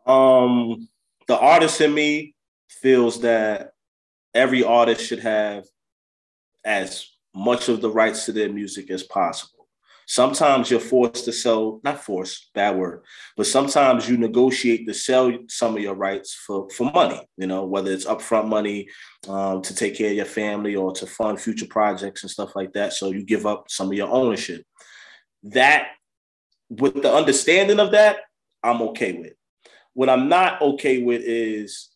[0.07, 0.89] Um,
[1.27, 2.35] the artist in me
[2.69, 3.73] feels that
[4.35, 5.65] every artist should have
[6.65, 9.62] as much of the rights to their music as possible
[10.07, 13.03] sometimes you're forced to sell, not forced, bad word,
[13.37, 17.65] but sometimes you negotiate to sell some of your rights for, for money, you know,
[17.65, 18.89] whether it's upfront money
[19.29, 22.73] um, to take care of your family or to fund future projects and stuff like
[22.73, 22.93] that.
[22.93, 24.65] So you give up some of your ownership.
[25.45, 25.89] That,
[26.69, 28.19] with the understanding of that,
[28.63, 29.33] I'm okay with.
[29.95, 31.91] What I'm not okay with is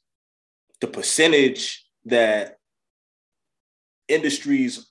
[0.80, 2.58] the percentage that
[4.08, 4.90] industries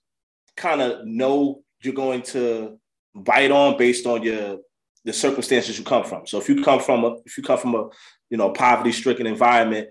[0.58, 2.80] kind of know you're going to
[3.16, 4.58] bite on based on your
[5.06, 6.26] the circumstances you come from.
[6.28, 7.90] So if you come from a if you come from a
[8.30, 9.90] you know poverty stricken environment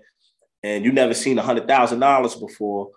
[0.63, 2.91] and you never seen a hundred thousand dollars before,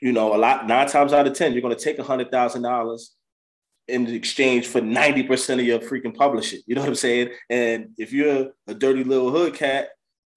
[0.00, 2.30] you know a lot nine times out of ten you're going to take a hundred
[2.30, 3.16] thousand dollars
[3.88, 6.60] in exchange for 90% of your freaking publishing.
[6.66, 7.30] You know what I'm saying?
[7.48, 9.90] And if you're a dirty little hood cat,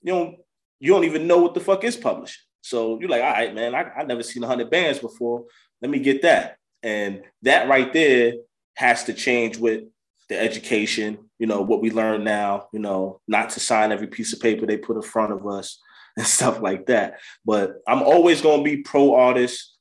[0.03, 0.35] you don't
[0.79, 2.41] you don't even know what the fuck is publishing.
[2.61, 5.45] So you're like, all right, man, I, I never seen a 100 bands before.
[5.81, 6.57] Let me get that.
[6.83, 8.33] And that right there
[8.79, 9.83] has to change with
[10.29, 14.31] the education, you know, what we learn now, you know, not to sign every piece
[14.31, 15.81] of paper they put in front of us
[16.17, 17.19] and stuff like that.
[17.43, 19.75] But I'm always going to be pro artist,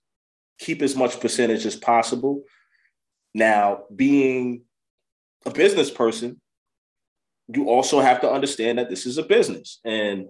[0.58, 2.42] keep as much percentage as possible.
[3.36, 4.62] Now, being
[5.46, 6.40] a business person,
[7.46, 9.78] you also have to understand that this is a business.
[9.84, 10.26] And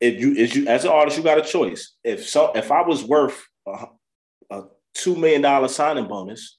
[0.00, 1.94] if you, if you as an artist, you got a choice.
[2.02, 3.86] If so, if I was worth a,
[4.50, 4.62] a
[4.94, 6.56] two million dollar signing bonus,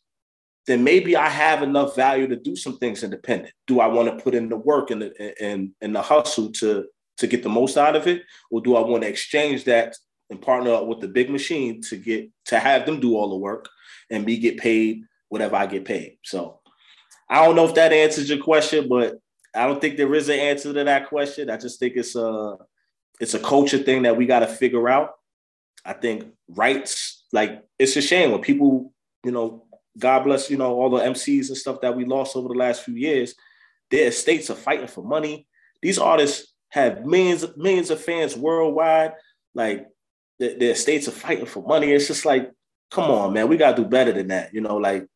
[0.67, 3.53] then maybe I have enough value to do some things independent.
[3.65, 6.85] Do I want to put in the work and the and, and the hustle to
[7.17, 9.95] to get the most out of it, or do I want to exchange that
[10.29, 13.37] and partner up with the big machine to get to have them do all the
[13.37, 13.69] work
[14.11, 16.17] and me get paid whatever I get paid?
[16.23, 16.59] So
[17.29, 19.15] I don't know if that answers your question, but
[19.55, 21.49] I don't think there is an answer to that question.
[21.49, 22.57] I just think it's a
[23.19, 25.11] it's a culture thing that we got to figure out.
[25.85, 29.63] I think rights, like it's a shame when people, you know,
[29.97, 32.83] God bless, you know, all the MCs and stuff that we lost over the last
[32.83, 33.35] few years.
[33.89, 35.47] Their estates are fighting for money.
[35.81, 39.13] These artists have millions, millions of fans worldwide.
[39.55, 39.87] Like
[40.39, 41.91] their, their estates are fighting for money.
[41.91, 42.51] It's just like,
[42.91, 44.53] come on, man, we gotta do better than that.
[44.53, 45.07] You know, like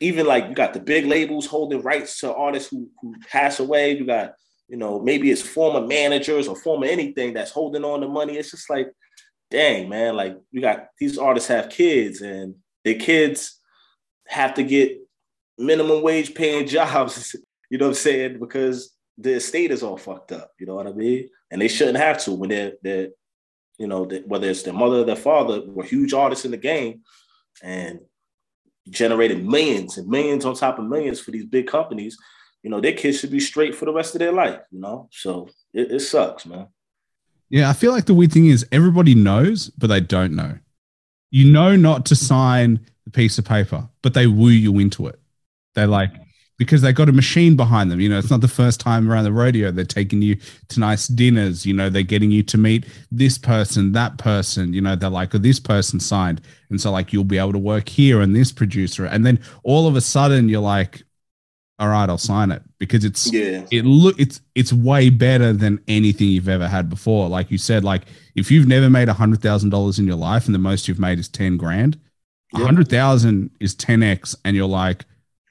[0.00, 3.96] even like you got the big labels holding rights to artists who who pass away.
[3.96, 4.34] You got,
[4.68, 8.36] you know, maybe it's former managers or former anything that's holding on to money.
[8.36, 8.88] It's just like,
[9.50, 13.57] dang, man, like you got these artists have kids and their kids
[14.28, 14.98] have to get
[15.56, 17.34] minimum wage paying jobs,
[17.70, 18.38] you know what I'm saying?
[18.38, 21.28] Because the estate is all fucked up, you know what I mean?
[21.50, 23.08] And they shouldn't have to when they're, they're
[23.78, 26.56] you know, they, whether it's their mother or their father were huge artists in the
[26.56, 27.00] game
[27.62, 28.00] and
[28.90, 32.16] generated millions and millions on top of millions for these big companies,
[32.62, 35.08] you know, their kids should be straight for the rest of their life, you know?
[35.12, 36.68] So it, it sucks, man.
[37.50, 40.58] Yeah, I feel like the weird thing is everybody knows, but they don't know.
[41.30, 45.18] You know not to sign the piece of paper, but they woo you into it.
[45.74, 46.12] They like
[46.58, 48.00] because they got a machine behind them.
[48.00, 49.70] You know, it's not the first time around the rodeo.
[49.70, 50.36] They're taking you
[50.68, 51.64] to nice dinners.
[51.64, 54.72] You know, they're getting you to meet this person, that person.
[54.72, 56.40] You know, they're like, oh, this person signed.
[56.68, 59.06] And so, like, you'll be able to work here and this producer.
[59.06, 61.04] And then all of a sudden, you're like,
[61.78, 63.64] all right, I'll sign it because it's yeah.
[63.70, 67.28] it look it's it's way better than anything you've ever had before.
[67.28, 68.02] Like you said, like
[68.34, 70.98] if you've never made a hundred thousand dollars in your life and the most you've
[70.98, 71.98] made is ten grand,
[72.54, 75.04] a hundred thousand is ten x, and you're like,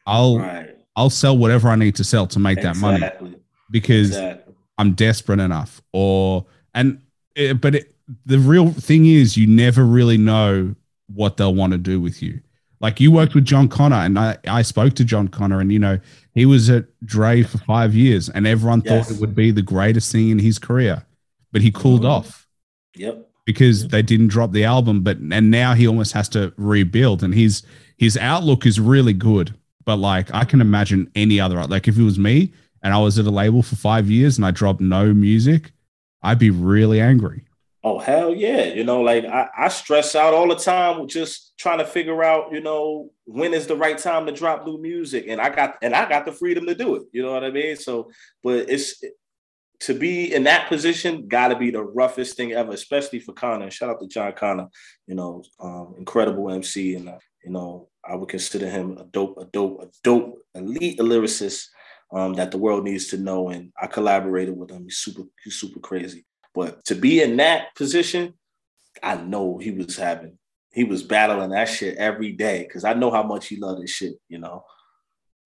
[0.05, 0.75] I'll right.
[0.97, 2.99] I'll sell whatever I need to sell to make exactly.
[2.99, 3.35] that money
[3.71, 4.53] because exactly.
[4.77, 5.81] I'm desperate enough.
[5.93, 7.01] Or and
[7.35, 10.75] it, eh, but it, the real thing is, you never really know
[11.07, 12.41] what they'll want to do with you.
[12.79, 15.79] Like you worked with Jon Connor, and I, I spoke to Jon Connor, and you
[15.79, 15.99] know
[16.33, 19.07] he was at Dre for five years, and everyone yes.
[19.07, 21.05] thought it would be the greatest thing in his career,
[21.51, 22.11] but he cooled mm-hmm.
[22.11, 22.47] off.
[22.95, 27.23] Yep because they didn't drop the album, but and now he almost has to rebuild.
[27.23, 27.63] And his
[27.97, 29.55] his outlook is really good.
[29.85, 32.51] But like I can imagine any other like if it was me
[32.83, 35.71] and I was at a label for five years and I dropped no music,
[36.21, 37.45] I'd be really angry.
[37.89, 38.65] Oh hell yeah!
[38.65, 42.51] You know, like I, I stress out all the time just trying to figure out,
[42.51, 45.95] you know, when is the right time to drop new music, and I got and
[45.95, 47.03] I got the freedom to do it.
[47.13, 47.77] You know what I mean?
[47.77, 48.11] So,
[48.43, 49.01] but it's
[49.79, 53.71] to be in that position, got to be the roughest thing ever, especially for Connor.
[53.71, 54.67] Shout out to Jon Connor,
[55.05, 59.37] you know, um, incredible MC, and uh, you know, I would consider him a dope,
[59.37, 61.67] a dope, a dope elite lyricist
[62.11, 63.47] um, that the world needs to know.
[63.47, 64.83] And I collaborated with him.
[64.83, 66.26] He's super, he's super crazy.
[66.57, 68.33] But to be in that position,
[69.03, 70.39] I know he was having,
[70.73, 73.91] he was battling that shit every day because I know how much he loved this
[73.91, 74.63] shit, you know.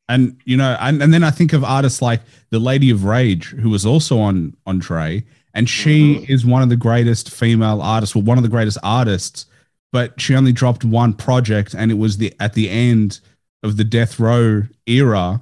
[0.08, 3.50] And you know, and, and then I think of artists like the Lady of Rage,
[3.50, 6.32] who was also on on Dre, and she mm-hmm.
[6.32, 9.47] is one of the greatest female artists, well, one of the greatest artists,
[9.91, 13.19] but she only dropped one project, and it was the at the end
[13.63, 15.41] of the Death Row era.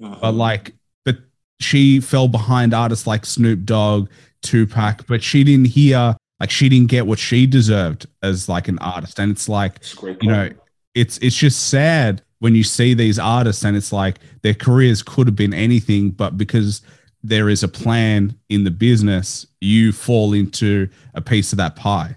[0.00, 0.20] Mm-hmm.
[0.20, 0.72] But like,
[1.04, 1.18] but
[1.60, 4.08] she fell behind artists like Snoop Dogg,
[4.42, 8.78] Tupac, but she didn't hear like she didn't get what she deserved as like an
[8.78, 9.18] artist.
[9.18, 10.50] And it's like you know,
[10.94, 15.26] it's it's just sad when you see these artists and it's like their careers could
[15.26, 16.80] have been anything, but because
[17.22, 22.16] there is a plan in the business, you fall into a piece of that pie.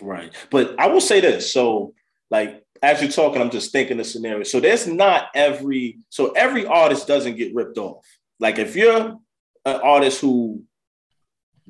[0.00, 0.32] Right.
[0.50, 1.52] But I will say this.
[1.52, 1.94] So
[2.30, 4.44] like as you're talking, I'm just thinking the scenario.
[4.44, 8.06] So there's not every so every artist doesn't get ripped off.
[8.38, 9.18] Like if you're
[9.66, 10.62] an artist who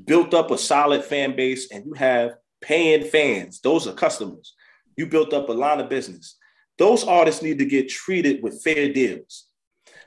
[0.05, 4.55] built up a solid fan base and you have paying fans, those are customers.
[4.97, 6.37] You built up a line of business.
[6.79, 9.47] Those artists need to get treated with fair deals.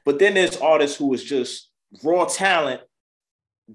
[0.06, 1.70] But then there's artists who is just
[2.04, 2.82] raw talent,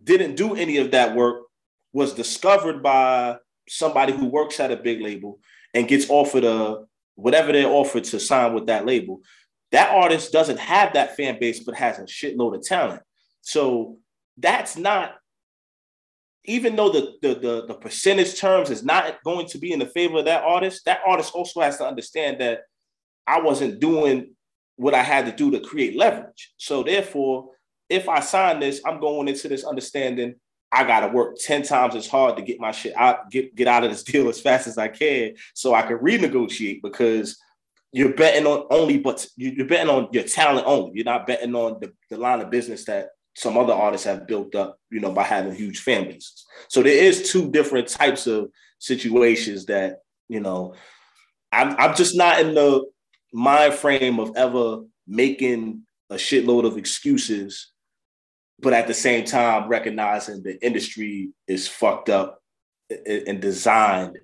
[0.05, 1.45] didn't do any of that work,
[1.93, 5.39] was discovered by somebody who works at a big label
[5.75, 9.21] and gets offered a whatever they're offered to sign with that label.
[9.73, 13.03] That artist doesn't have that fan base, but has a shitload of talent.
[13.41, 13.99] So
[14.37, 15.15] that's not
[16.49, 19.87] even though the, the, the the percentage terms is not going to be in the
[19.87, 22.63] favor of that artist, that artist also has to understand that
[23.27, 24.35] I wasn't doing
[24.77, 26.55] what I had to do to create leverage.
[26.57, 27.51] So therefore,
[27.89, 30.37] if I sign this, I'm going into this understanding
[30.71, 33.85] I gotta work 10 times as hard to get my shit out, get, get out
[33.85, 37.39] of this deal as fast as I can so I can renegotiate because
[37.93, 40.93] you're betting on only but you're betting on your talent only.
[40.95, 44.55] You're not betting on the, the line of business that some other artists have built
[44.55, 46.45] up, you know, by having huge fan bases.
[46.69, 50.75] So there is two different types of situations that, you know,
[51.53, 52.85] I'm, I'm just not in the
[53.33, 57.71] mind frame of ever making a shitload of excuses,
[58.61, 62.41] but at the same time recognizing the industry is fucked up
[63.07, 64.19] and designed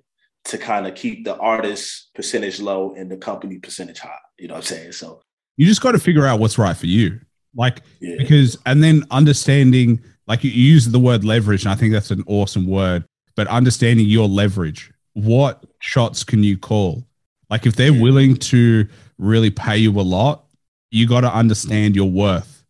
[0.45, 4.17] to kind of keep the artist percentage low and the company percentage high.
[4.37, 4.91] You know what I'm saying?
[4.91, 5.21] So
[5.57, 7.19] you just got to figure out what's right for you.
[7.55, 8.15] Like, yeah.
[8.17, 12.23] because, and then understanding, like you use the word leverage, and I think that's an
[12.27, 14.91] awesome word, but understanding your leverage.
[15.13, 17.05] What shots can you call?
[17.49, 18.01] Like, if they're yeah.
[18.01, 18.87] willing to
[19.17, 20.45] really pay you a lot,
[20.91, 22.63] you got to understand your worth.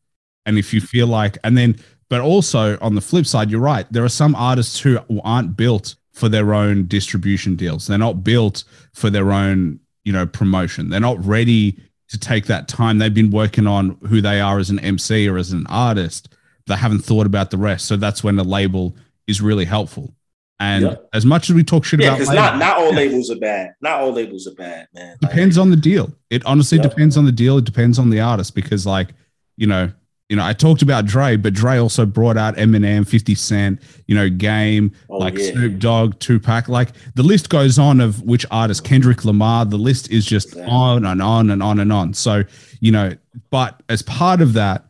[0.46, 0.88] And if you mm-hmm.
[0.88, 1.78] feel like, and then,
[2.10, 3.92] but also on the flip side, you're right.
[3.92, 7.88] There are some artists who aren't built for their own distribution deals.
[7.88, 10.90] They're not built for their own, you know, promotion.
[10.90, 12.98] They're not ready to take that time.
[12.98, 16.30] They've been working on who they are as an MC or as an artist.
[16.68, 17.86] They haven't thought about the rest.
[17.86, 18.96] So that's when the label
[19.28, 20.14] is really helpful.
[20.60, 23.36] And as much as we talk shit yeah, about, because not not all labels are
[23.36, 23.74] bad.
[23.82, 25.18] Not all labels are bad, man.
[25.20, 26.14] Depends like, on the deal.
[26.30, 27.58] It honestly depends on the deal.
[27.58, 29.10] It depends on the artist because, like,
[29.58, 29.92] you know,
[30.30, 34.16] you know, I talked about Dre, but Dre also brought out Eminem, 50 Cent, you
[34.16, 35.52] know, Game, oh, like yeah.
[35.52, 36.68] Snoop Dogg, Tupac.
[36.68, 40.72] Like the list goes on of which artists, Kendrick Lamar, the list is just exactly.
[40.72, 42.14] on and on and on and on.
[42.16, 42.44] So,
[42.80, 43.12] you know,
[43.52, 44.86] but as part of that,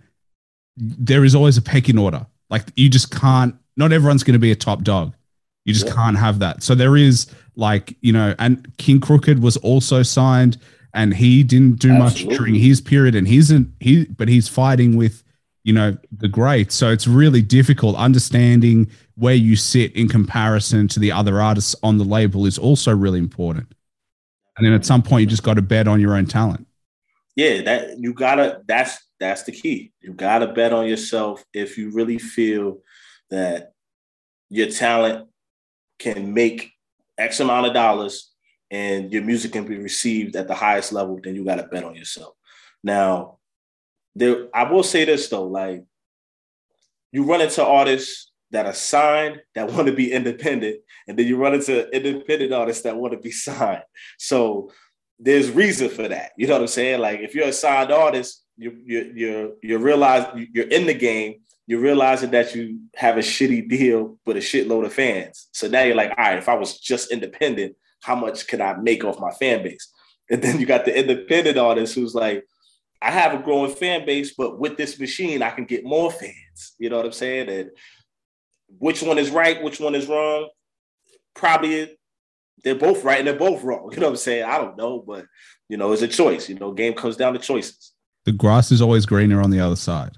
[0.78, 2.26] there is always a pecking order.
[2.50, 5.13] Like you just can't, not everyone's going to be a top dog.
[5.65, 5.93] You just yeah.
[5.95, 6.63] can't have that.
[6.63, 10.58] So there is like, you know, and King Crooked was also signed
[10.93, 12.30] and he didn't do Absolutely.
[12.30, 15.24] much during his period and he's in he but he's fighting with
[15.65, 16.71] you know the great.
[16.71, 17.98] So it's really difficult.
[17.98, 22.96] Understanding where you sit in comparison to the other artists on the label is also
[22.96, 23.73] really important.
[24.56, 26.67] And then at some point you just got to bet on your own talent.
[27.35, 29.92] Yeah that you gotta that's that's the key.
[30.02, 32.77] You gotta bet on yourself if you really feel
[33.31, 33.73] that
[34.50, 35.27] your talent
[35.98, 36.73] can make
[37.17, 38.31] x amount of dollars
[38.69, 41.83] and your music can be received at the highest level then you got to bet
[41.83, 42.35] on yourself.
[42.83, 43.35] Now
[44.15, 45.83] there I will say this though, like
[47.11, 51.37] you run into artists that are signed that want to be independent, and then you
[51.37, 53.83] run into independent artists that want to be signed.
[54.17, 54.71] So
[55.19, 56.31] there's reason for that.
[56.37, 56.99] You know what I'm saying?
[56.99, 61.41] Like if you're a signed artist, you you you you realize you're in the game.
[61.67, 65.47] You're realizing that you have a shitty deal with a shitload of fans.
[65.51, 68.77] So now you're like, all right, if I was just independent, how much could I
[68.77, 69.91] make off my fan base?
[70.29, 72.45] And then you got the independent artist who's like,
[73.06, 76.73] I have a growing fan base, but with this machine, I can get more fans.
[76.79, 77.49] You know what I'm saying?
[77.49, 77.69] And
[78.79, 80.49] which one is right, which one is wrong?
[81.35, 81.95] Probably
[82.63, 83.89] they're both right and they're both wrong.
[83.93, 84.45] You know what I'm saying?
[84.45, 85.27] I don't know, but
[85.69, 86.49] you know, it's a choice.
[86.49, 87.91] You know, game comes down to choices.
[88.23, 90.17] The grass is always greener on the other side.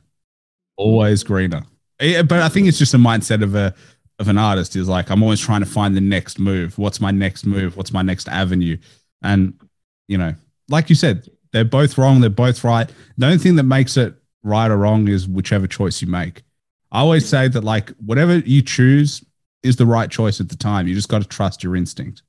[0.78, 1.64] Always greener.
[2.00, 3.76] Eh, but I think it's just a mindset of a
[4.18, 6.78] of an artist is like I'm always trying to find the next move.
[6.78, 7.76] What's my next move?
[7.76, 8.78] What's my next avenue?
[9.22, 9.60] And
[10.08, 10.36] you know,
[10.70, 12.22] like you said, they're both wrong.
[12.22, 12.88] They're both right.
[13.18, 16.44] The only thing that makes it right or wrong is whichever choice you make.
[16.92, 19.26] I always say that like whatever you choose
[19.64, 20.88] is the right choice at the time.
[20.88, 22.22] You just got to trust your instinct.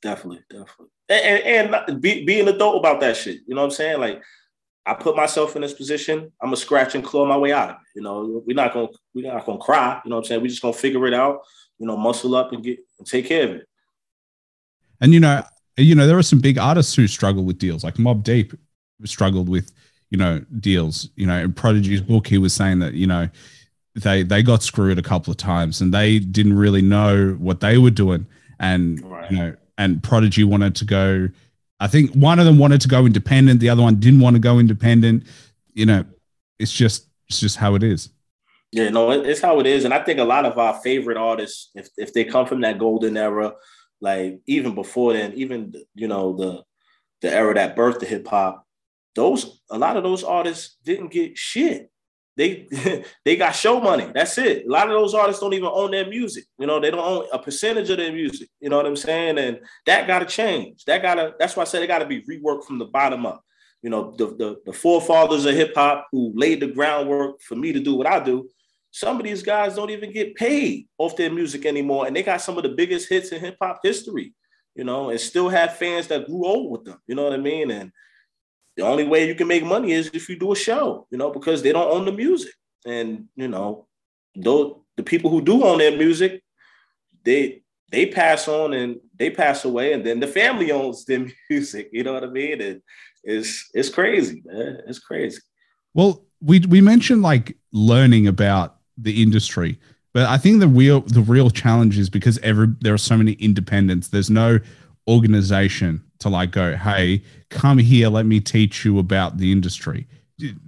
[0.00, 3.40] Definitely, definitely, and, and be, be an adult about that shit.
[3.46, 4.00] You know what I'm saying?
[4.00, 4.22] Like,
[4.86, 6.32] I put myself in this position.
[6.40, 7.82] I'm gonna scratch and claw my way out of it.
[7.94, 10.00] You know, we're not gonna we're not gonna cry.
[10.02, 10.40] You know what I'm saying?
[10.40, 11.42] We're just gonna figure it out.
[11.78, 13.68] You know, muscle up and get and take care of it.
[15.00, 15.42] And you know,
[15.76, 18.52] you know, there are some big artists who struggle with deals, like Mobb Deep
[19.04, 19.72] struggled with,
[20.10, 21.08] you know, deals.
[21.16, 23.28] You know, in Prodigy's book, he was saying that, you know,
[23.94, 27.78] they they got screwed a couple of times and they didn't really know what they
[27.78, 28.26] were doing.
[28.58, 29.30] And right.
[29.30, 31.28] you know, and Prodigy wanted to go.
[31.80, 34.40] I think one of them wanted to go independent, the other one didn't want to
[34.40, 35.24] go independent.
[35.74, 36.04] You know,
[36.58, 38.10] it's just it's just how it is.
[38.70, 41.70] Yeah, no, it's how it is, and I think a lot of our favorite artists,
[41.74, 43.52] if if they come from that golden era,
[44.02, 46.64] like even before then, even you know the
[47.22, 48.66] the era that birthed the hip hop,
[49.14, 51.88] those a lot of those artists didn't get shit.
[52.36, 52.66] They
[53.24, 54.10] they got show money.
[54.12, 54.66] That's it.
[54.66, 56.44] A lot of those artists don't even own their music.
[56.58, 58.48] You know, they don't own a percentage of their music.
[58.60, 59.38] You know what I'm saying?
[59.38, 60.84] And that got to change.
[60.86, 61.34] That got to.
[61.38, 63.44] That's why I said it got to be reworked from the bottom up.
[63.82, 67.72] You know, the, the the forefathers of hip hop who laid the groundwork for me
[67.72, 68.48] to do what I do
[68.92, 72.42] some of these guys don't even get paid off their music anymore, and they got
[72.42, 74.34] some of the biggest hits in hip hop history,
[74.74, 76.98] you know, and still have fans that grew old with them.
[77.06, 77.70] You know what I mean?
[77.70, 77.90] And
[78.76, 81.30] the only way you can make money is if you do a show, you know,
[81.30, 82.52] because they don't own the music.
[82.84, 83.86] And you know,
[84.36, 86.42] though the people who do own their music,
[87.24, 91.88] they they pass on and they pass away, and then the family owns their music.
[91.92, 92.60] You know what I mean?
[92.60, 92.82] And
[93.24, 94.80] it's it's crazy, man.
[94.86, 95.40] It's crazy.
[95.94, 99.78] Well, we we mentioned like learning about the industry.
[100.14, 103.32] But I think the real the real challenge is because every there are so many
[103.32, 104.08] independents.
[104.08, 104.60] There's no
[105.08, 110.06] organization to like go, hey, come here, let me teach you about the industry.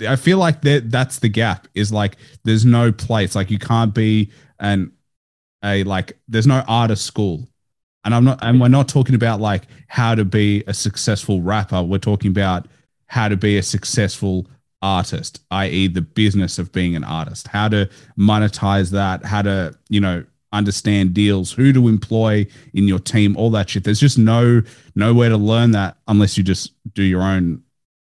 [0.07, 1.69] I feel like that that's the gap.
[1.75, 3.35] Is like there's no place.
[3.35, 4.93] Like you can't be an
[5.65, 7.47] a like there's no artist school.
[8.05, 11.83] And I'm not and we're not talking about like how to be a successful rapper.
[11.83, 12.67] We're talking about
[13.07, 14.47] how to be a successful
[14.85, 20.01] artist, i.e., the business of being an artist, how to monetize that, how to, you
[20.01, 20.23] know,
[20.53, 23.85] understand deals, who to employ in your team, all that shit.
[23.85, 24.63] There's just no
[24.95, 27.63] nowhere to learn that unless you just do your own,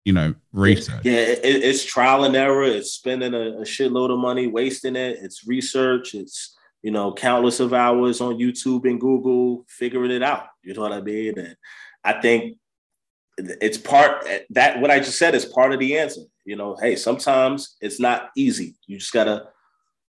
[0.04, 1.04] you know, research.
[1.04, 2.64] Yeah, it, it's trial and error.
[2.64, 5.18] It's spending a, a shitload of money, wasting it.
[5.22, 6.14] It's research.
[6.14, 10.48] It's you know, countless of hours on YouTube and Google figuring it out.
[10.62, 11.38] You know what I mean?
[11.38, 11.56] And
[12.04, 12.58] I think
[13.38, 16.20] it's part eh, that what I just said is part of the answer.
[16.44, 18.76] You know, hey, sometimes it's not easy.
[18.86, 19.48] You just gotta,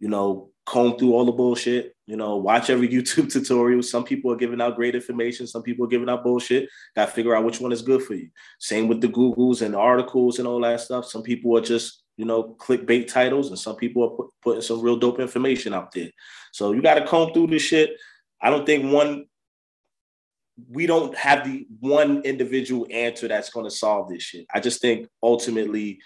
[0.01, 1.95] you know, comb through all the bullshit.
[2.07, 3.83] You know, watch every YouTube tutorial.
[3.83, 5.47] Some people are giving out great information.
[5.47, 6.69] Some people are giving out bullshit.
[6.95, 8.29] Got to figure out which one is good for you.
[8.59, 11.07] Same with the Googles and the articles and all that stuff.
[11.07, 14.81] Some people are just, you know, clickbait titles, and some people are put, putting some
[14.81, 16.11] real dope information out there.
[16.53, 17.91] So you got to comb through this shit.
[18.41, 19.27] I don't think one
[20.71, 24.47] we don't have the one individual answer that's going to solve this shit.
[24.55, 26.01] I just think ultimately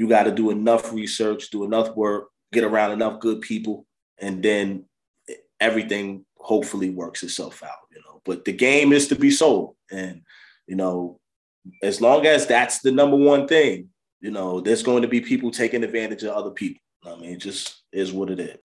[0.00, 3.84] you got to do enough research, do enough work, get around enough good people,
[4.18, 4.86] and then
[5.60, 8.22] everything hopefully works itself out, you know.
[8.24, 9.76] But the game is to be sold.
[9.92, 10.22] And,
[10.66, 11.18] you know,
[11.82, 13.90] as long as that's the number one thing,
[14.22, 16.80] you know, there's going to be people taking advantage of other people.
[17.04, 18.56] I mean, it just is what it is.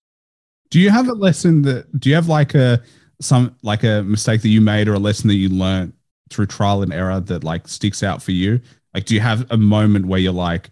[0.72, 2.82] Do you have a lesson that do you have like a
[3.20, 5.92] some like a mistake that you made or a lesson that you learned
[6.30, 8.62] through trial and error that like sticks out for you?
[8.94, 10.70] Like, do you have a moment where you're like,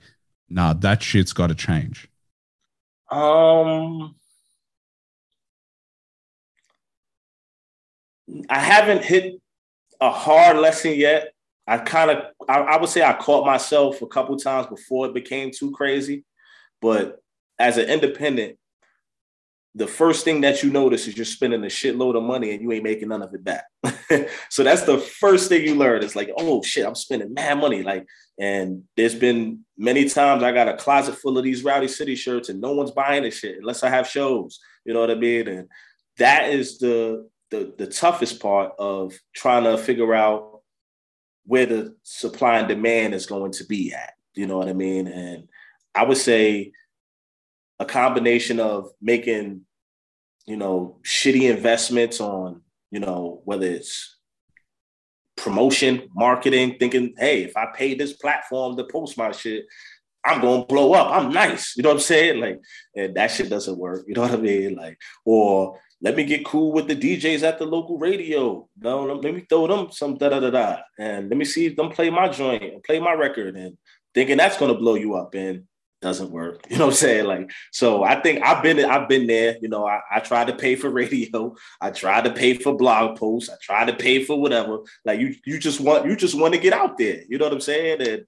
[0.50, 2.08] nah, that shit's got to change?
[3.10, 4.16] Um,
[8.50, 9.42] I haven't hit
[10.02, 11.34] a hard lesson yet.
[11.68, 15.14] I kind of, I, I, would say I caught myself a couple times before it
[15.14, 16.26] became too crazy.
[16.82, 17.20] But
[17.58, 18.58] as an independent,
[19.76, 22.72] the first thing that you notice is you're spending a shitload of money and you
[22.72, 23.66] ain't making none of it back.
[24.50, 26.04] so that's the first thing you learn.
[26.04, 27.82] It's like, oh shit, I'm spending mad money.
[27.82, 28.06] Like,
[28.40, 32.50] and there's been many times I got a closet full of these Rowdy City shirts
[32.50, 34.60] and no one's buying this shit unless I have shows.
[34.86, 35.48] You know what I mean?
[35.48, 35.68] And
[36.18, 40.62] that is the the, the toughest part of trying to figure out
[41.46, 44.14] where the supply and demand is going to be at.
[44.34, 45.08] You know what I mean?
[45.08, 45.48] And
[45.94, 46.72] I would say
[47.80, 49.62] a combination of making,
[50.46, 52.62] you know, shitty investments on,
[52.92, 54.18] you know, whether it's
[55.36, 59.66] promotion, marketing, thinking, hey, if I pay this platform to post my shit,
[60.26, 61.12] I'm gonna blow up.
[61.12, 61.76] I'm nice.
[61.76, 62.40] You know what I'm saying?
[62.40, 62.62] Like,
[62.96, 64.06] and that shit doesn't work.
[64.08, 64.76] You know what I mean?
[64.76, 68.68] Like, or let me get cool with the DJs at the local radio.
[68.80, 71.90] No, let me throw them some da da da da, and let me see them
[71.90, 73.78] play my joint and play my record, and
[74.14, 75.64] thinking that's gonna blow you up, and
[76.04, 76.62] doesn't work.
[76.70, 77.26] You know what I'm saying?
[77.26, 79.58] Like, so I think I've been I've been there.
[79.62, 83.18] You know, I, I tried to pay for radio, I tried to pay for blog
[83.18, 84.80] posts, I tried to pay for whatever.
[85.06, 87.22] Like you you just want you just want to get out there.
[87.28, 88.02] You know what I'm saying?
[88.02, 88.26] And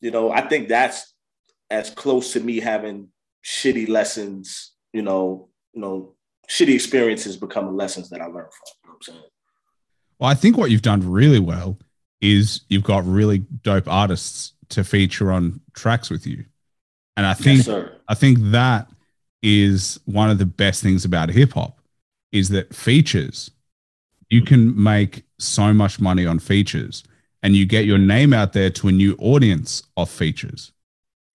[0.00, 1.12] you know, I think that's
[1.70, 3.08] as close to me having
[3.44, 4.72] shitty lessons.
[4.92, 6.14] You know, you know,
[6.48, 8.68] shitty experiences becoming lessons that I learned from.
[8.84, 9.22] You know I'm saying?
[10.18, 11.78] Well, I think what you've done really well
[12.20, 16.44] is you've got really dope artists to feature on tracks with you.
[17.18, 18.88] And I think yes, I think that
[19.42, 21.80] is one of the best things about hip hop
[22.30, 23.50] is that features
[24.30, 27.02] you can make so much money on features
[27.42, 30.70] and you get your name out there to a new audience of features.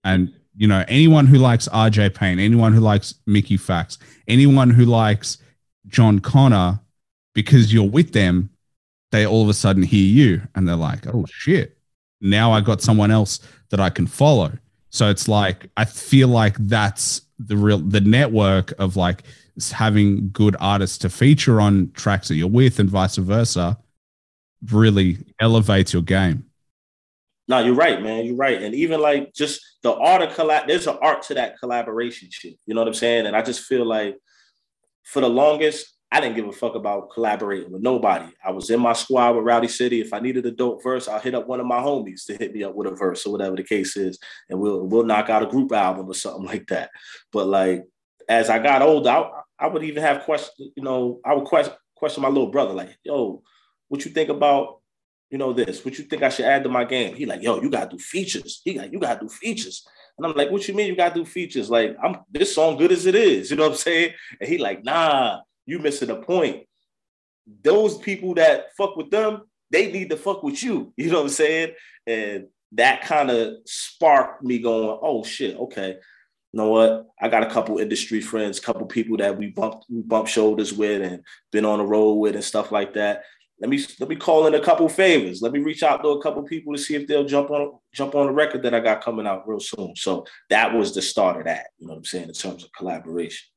[0.06, 4.86] And you know, anyone who likes RJ Payne, anyone who likes Mickey Factz, anyone who
[4.86, 5.38] likes
[5.88, 6.80] Jon Connor,
[7.36, 8.52] because you're with them,
[9.12, 11.78] they all of a sudden hear you and they're like, oh shit,
[12.22, 14.54] now I got someone else that I can follow.
[14.94, 19.24] So it's like I feel like that's the real the network of like
[19.72, 23.80] having good artists to feature on tracks that you're with and vice versa
[24.72, 26.46] really elevates your game.
[27.48, 28.26] No, you're right, man.
[28.26, 28.62] You're right.
[28.62, 32.58] And even like just the art of collab, there's an art to that collaboration shit.
[32.68, 33.26] You know what I'm saying?
[33.26, 34.16] And I just feel like
[35.04, 38.32] for the longest, I didn't give a fuck about collaborating with nobody.
[38.46, 40.00] I was in my squad with Rowdy City.
[40.00, 42.54] If I needed a dope verse, I'll hit up one of my homies to hit
[42.54, 45.42] me up with a verse or whatever the case is, and we'll we'll knock out
[45.42, 46.92] a group album or something like that.
[47.32, 47.86] But like
[48.30, 50.70] as I got older, I, I would even have questions.
[50.76, 53.42] You know, I would question question my little brother, like, "Yo,
[53.88, 54.82] what you think about
[55.32, 55.84] you know this?
[55.84, 57.98] What you think I should add to my game?" He like, "Yo, you gotta do
[57.98, 59.84] features." He like, "You gotta do features."
[60.20, 61.72] And I'm like, "What you mean you gotta do features?
[61.72, 64.14] Like, I'm this song good as it is." You know what I'm saying?
[64.40, 66.64] And he like, "Nah." You missing the point.
[67.64, 69.42] Those people that fuck with them,
[69.72, 70.94] they need to fuck with you.
[70.98, 71.74] You know what I'm saying?
[72.08, 75.98] And that kind of sparked me going, oh shit, okay.
[76.52, 77.08] You know what?
[77.20, 81.02] I got a couple industry friends, couple people that we bumped we bump shoulders with
[81.02, 83.24] and been on the road with and stuff like that.
[83.60, 85.42] Let me let me call in a couple favors.
[85.42, 88.14] Let me reach out to a couple people to see if they'll jump on jump
[88.14, 89.96] on the record that I got coming out real soon.
[89.96, 91.68] So that was the start of that.
[91.80, 93.48] You know what I'm saying in terms of collaboration.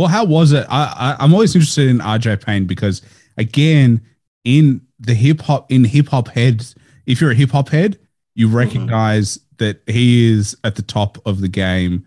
[0.00, 0.64] Well, how was it?
[0.70, 3.02] I, I am always interested in RJ Payne because
[3.36, 4.00] again,
[4.44, 6.74] in the hip hop in hip hop heads,
[7.04, 7.98] if you're a hip hop head,
[8.34, 8.56] you mm-hmm.
[8.56, 9.56] recognize mm-hmm.
[9.58, 12.06] that he is at the top of the game.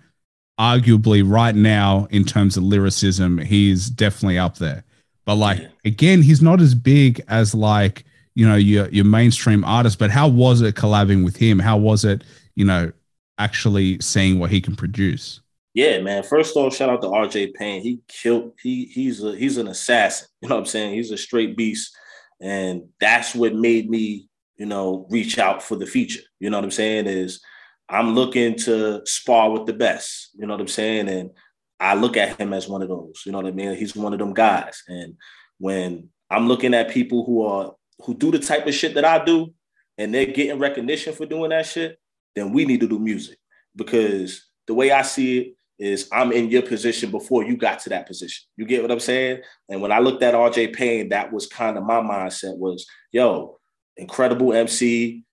[0.60, 4.84] Arguably, right now, in terms of lyricism, he's definitely up there.
[5.24, 5.68] But like yeah.
[5.86, 10.00] again, he's not as big as like you know your your mainstream artist.
[10.00, 11.60] But how was it collabing with him?
[11.60, 12.24] How was it
[12.56, 12.92] you know
[13.38, 15.42] actually seeing what he can produce?
[15.74, 16.22] Yeah, man.
[16.24, 17.82] First off, shout out to RJ Payne.
[17.82, 18.54] He killed.
[18.62, 20.28] He he's a he's an assassin.
[20.42, 20.94] You know what I'm saying?
[20.94, 21.96] He's a straight beast,
[22.42, 26.22] and that's what made me, you know, reach out for the feature.
[26.40, 27.08] You know what I'm saying?
[27.08, 27.42] Is
[27.90, 30.30] I'm looking to spar with the best.
[30.36, 31.10] You know what I'm saying?
[31.10, 31.32] And
[31.80, 33.24] I look at him as one of those.
[33.26, 33.76] You know what I mean?
[33.76, 34.84] He's one of them guys.
[34.88, 35.16] And
[35.58, 39.24] when I'm looking at people who are who do the type of shit that I
[39.24, 39.54] do,
[39.98, 41.98] and they're getting recognition for doing that shit,
[42.36, 43.38] then we need to do music
[43.76, 47.90] because the way I see it is I'm in your position before you got to
[47.90, 48.46] that position.
[48.58, 49.42] You get what I'm saying?
[49.70, 53.60] And when I looked at RJ Payne, that was kind of my mindset was, yo,
[53.98, 55.24] incredible MC,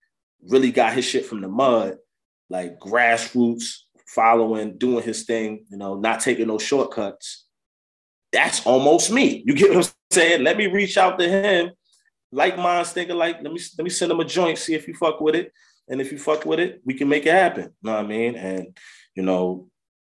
[0.49, 1.97] really got his shit from the mud,
[2.49, 7.47] like grassroots, following, doing his thing, you know, not taking no shortcuts.
[8.33, 9.43] That's almost me.
[9.47, 10.43] You get what I'm saying?
[10.43, 11.71] Let me reach out to him,
[12.33, 14.95] like minds thinking like, let me let me send him a joint, see if you
[14.95, 15.53] fuck with it.
[15.89, 17.65] And if you fuck with it, we can make it happen.
[17.65, 18.37] You know what I mean?
[18.37, 18.77] And
[19.17, 19.69] you know,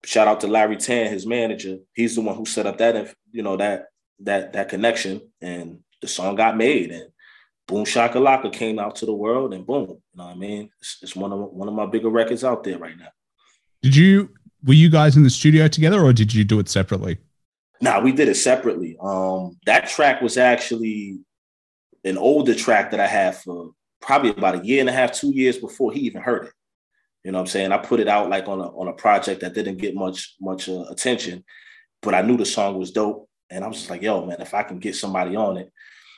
[0.05, 1.79] shout out to Larry Tan, his manager.
[1.95, 3.87] He's the one who set up that, you know, that
[4.21, 7.11] that that connection, and the song got made, and
[7.67, 10.71] Boom Shakalaka came out to the world, and boom, you know what I mean?
[10.81, 13.09] It's, it's one of one of my bigger records out there right now.
[13.83, 14.31] Did you
[14.65, 17.19] were you guys in the studio together, or did you do it separately?
[17.81, 18.97] Nah, we did it separately.
[19.03, 21.19] Um, that track was actually
[22.05, 25.33] an older track that I had for probably about a year and a half, two
[25.35, 26.53] years before he even heard it.
[27.25, 27.73] You know what I'm saying?
[27.73, 30.69] I put it out like on a on a project that didn't get much much
[30.69, 31.43] uh, attention,
[32.03, 34.53] but I knew the song was dope, and I was just like, "Yo, man, if
[34.53, 35.73] I can get somebody on it,"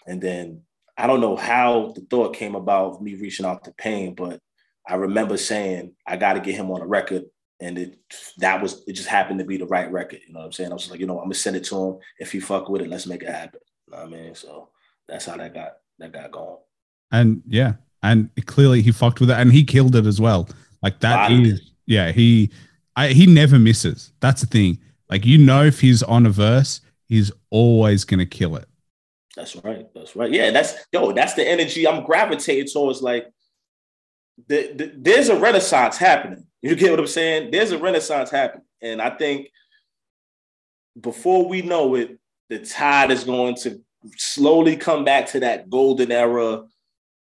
[0.06, 0.62] and then
[0.98, 4.40] I don't know how the thought came about me reaching out to Payne, but
[4.88, 7.24] I remember saying I got to get him on a record,
[7.60, 7.98] and it
[8.38, 10.20] that was it just happened to be the right record.
[10.26, 10.70] You know what I'm saying?
[10.70, 11.98] I was like, you know, I'm gonna send it to him.
[12.18, 13.60] If he fuck with it, let's make it happen.
[13.86, 14.34] You know what I mean?
[14.34, 14.70] So
[15.08, 16.58] that's how that got that got going.
[17.12, 20.48] And yeah, and clearly he fucked with it, and he killed it as well.
[20.86, 22.52] Like that is, yeah, he,
[22.94, 24.12] I, he never misses.
[24.20, 24.78] That's the thing.
[25.10, 28.68] Like you know, if he's on a verse, he's always gonna kill it.
[29.34, 29.84] That's right.
[29.96, 30.30] That's right.
[30.30, 31.10] Yeah, that's yo.
[31.10, 33.02] That's the energy I'm gravitating towards.
[33.02, 33.26] Like,
[34.46, 36.46] the, the, there's a renaissance happening.
[36.62, 37.50] You get what I'm saying?
[37.50, 39.48] There's a renaissance happening, and I think
[41.00, 42.16] before we know it,
[42.48, 43.80] the tide is going to
[44.16, 46.62] slowly come back to that golden era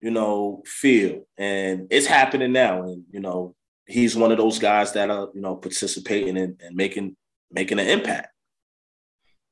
[0.01, 1.25] you know, feel.
[1.37, 2.83] And it's happening now.
[2.83, 6.75] And, you know, he's one of those guys that are, you know, participating and, and
[6.75, 7.15] making
[7.51, 8.29] making an impact.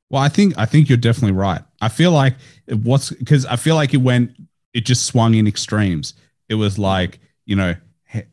[0.10, 1.62] Well, I think I think you're definitely right.
[1.82, 2.36] I feel like
[2.68, 4.32] what's because I feel like it went
[4.74, 6.16] it just swung in extremes.
[6.50, 7.76] It was like, you know,
[8.08, 8.24] he,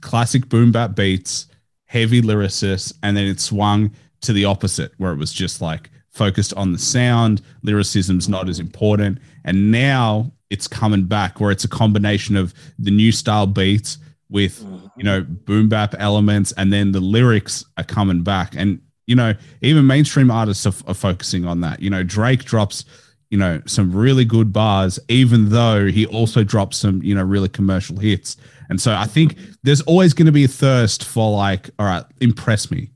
[0.00, 1.46] classic boom bap beats,
[1.86, 6.52] heavy lyricists, and then it swung to the opposite where it was just like focused
[6.54, 9.18] on the sound, lyricism's not as important.
[9.44, 13.98] And now it's coming back where it's a combination of the new style beats
[14.30, 14.64] with
[14.96, 18.54] you know boom bap elements and then the lyrics are coming back.
[18.56, 21.80] And you know even mainstream artists are, are, focusing on that.
[21.80, 22.84] You know drake drops
[23.30, 27.48] you know some really good bars even though he also drops some you know really
[27.48, 28.36] commercial hits.
[28.70, 32.04] And so i think there's always going to be a thirst for like all right
[32.20, 32.90] impress me.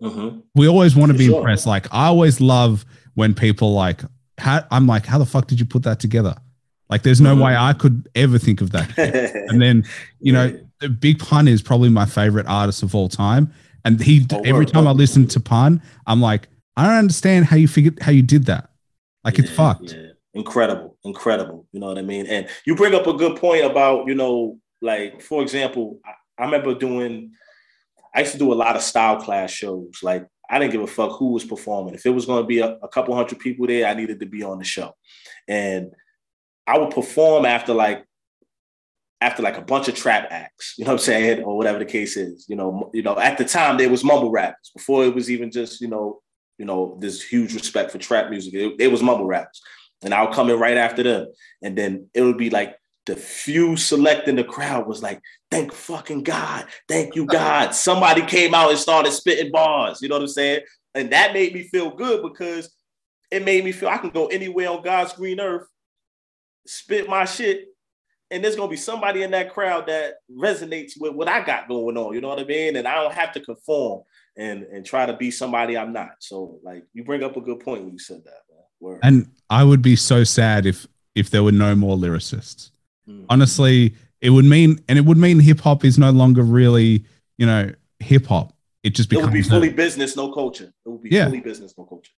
[0.00, 0.40] Mm-hmm.
[0.56, 1.38] we always want to be sure.
[1.38, 1.66] impressed.
[1.66, 2.84] Like i always love
[3.14, 4.00] when people like
[4.38, 6.34] how, i'm like how the fuck did you put that together
[6.92, 7.44] like, there's no mm-hmm.
[7.44, 8.98] way I could ever think of that.
[9.48, 9.82] and then,
[10.20, 10.60] you know,
[11.00, 13.50] Big Pun is probably my favorite artist of all time.
[13.82, 17.56] And he, oh, every time I listen to Pun, I'm like, I don't understand how
[17.56, 18.68] you figured how you did that.
[19.24, 19.94] Like, yeah, it's fucked.
[19.94, 20.08] Yeah.
[20.34, 21.66] Incredible, incredible.
[21.72, 22.26] You know what I mean?
[22.26, 26.44] And you bring up a good point about, you know, like for example, I, I
[26.44, 27.32] remember doing.
[28.14, 30.00] I used to do a lot of style class shows.
[30.02, 31.94] Like I didn't give a fuck who was performing.
[31.94, 34.26] If it was going to be a, a, couple hundred people there, I needed to
[34.26, 34.94] be on the show.
[35.48, 35.92] And
[36.66, 38.04] I would perform after like
[39.20, 41.84] after like a bunch of trap acts, you know what I'm saying, or whatever the
[41.84, 42.46] case is.
[42.48, 45.50] You know, you know, at the time there was mumble rappers before it was even
[45.50, 46.20] just you know,
[46.58, 48.54] you know, this huge respect for trap music.
[48.54, 49.60] It, it was mumble rappers,
[50.02, 51.28] and I'll come in right after them,
[51.62, 55.72] and then it would be like the few select in the crowd was like, "Thank
[55.72, 60.02] fucking God, thank you God." Somebody came out and started spitting bars.
[60.02, 60.60] You know what I'm saying?
[60.94, 62.70] And that made me feel good because
[63.30, 65.66] it made me feel I can go anywhere on God's green earth
[66.66, 67.68] spit my shit,
[68.30, 71.96] and there's gonna be somebody in that crowd that resonates with what I got going
[71.96, 72.14] on.
[72.14, 72.76] You know what I mean?
[72.76, 74.02] And I don't have to conform
[74.36, 76.12] and and try to be somebody I'm not.
[76.20, 78.42] So like you bring up a good point when you said that.
[78.80, 78.98] Man.
[79.02, 82.70] And I would be so sad if if there were no more lyricists.
[83.08, 83.26] Mm-hmm.
[83.28, 87.04] Honestly, it would mean and it would mean hip hop is no longer really,
[87.38, 88.52] you know, hip hop.
[88.82, 90.72] It just becomes it would be fully business, no culture.
[90.84, 91.26] It would be yeah.
[91.26, 92.12] fully business, no culture.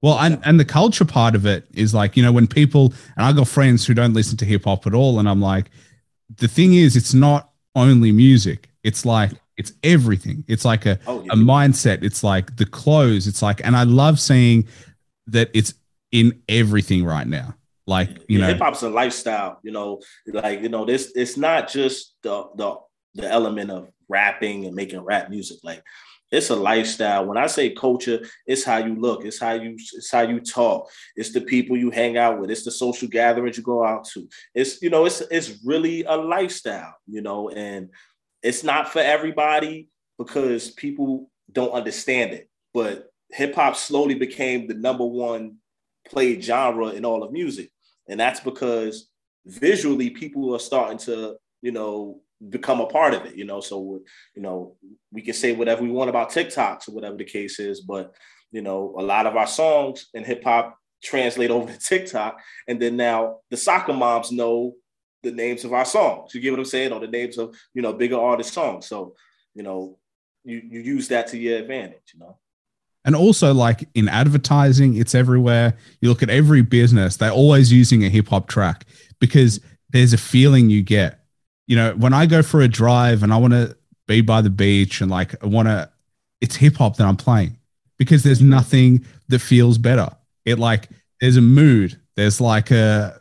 [0.00, 3.26] Well, and, and the culture part of it is like, you know, when people, and
[3.26, 5.18] I've got friends who don't listen to hip hop at all.
[5.18, 5.70] And I'm like,
[6.36, 10.44] the thing is, it's not only music, it's like, it's everything.
[10.46, 11.32] It's like a, oh, yeah.
[11.32, 12.04] a mindset.
[12.04, 13.26] It's like the clothes.
[13.26, 14.68] It's like, and I love seeing
[15.26, 15.74] that it's
[16.12, 17.56] in everything right now.
[17.86, 21.36] Like, you yeah, know, hip hop's a lifestyle, you know, like, you know, this, it's
[21.36, 22.76] not just the, the,
[23.14, 25.58] the element of rapping and making rap music.
[25.64, 25.82] Like
[26.30, 27.24] it's a lifestyle.
[27.26, 30.90] When I say culture, it's how you look, it's how you it's how you talk,
[31.16, 34.28] it's the people you hang out with, it's the social gatherings you go out to.
[34.54, 37.90] It's you know, it's it's really a lifestyle, you know, and
[38.42, 42.48] it's not for everybody because people don't understand it.
[42.74, 45.56] But hip hop slowly became the number one
[46.06, 47.70] played genre in all of music.
[48.08, 49.08] And that's because
[49.46, 53.60] visually people are starting to, you know, become a part of it, you know.
[53.60, 54.00] So,
[54.34, 54.76] you know,
[55.12, 58.14] we can say whatever we want about TikToks or whatever the case is, but
[58.50, 62.80] you know, a lot of our songs in hip hop translate over to TikTok, and
[62.80, 64.74] then now the soccer moms know
[65.22, 66.34] the names of our songs.
[66.34, 68.86] You get what I'm saying, or the names of you know bigger artist songs.
[68.86, 69.14] So,
[69.54, 69.98] you know,
[70.44, 72.38] you you use that to your advantage, you know.
[73.04, 75.76] And also, like in advertising, it's everywhere.
[76.00, 78.86] You look at every business; they're always using a hip hop track
[79.18, 79.60] because
[79.90, 81.17] there's a feeling you get
[81.68, 83.76] you know, when I go for a drive and I want to
[84.08, 85.88] be by the beach and like I want to,
[86.40, 87.56] it's hip hop that I'm playing
[87.98, 90.08] because there's nothing that feels better.
[90.46, 90.88] It like
[91.20, 92.00] there's a mood.
[92.16, 93.20] There's like a,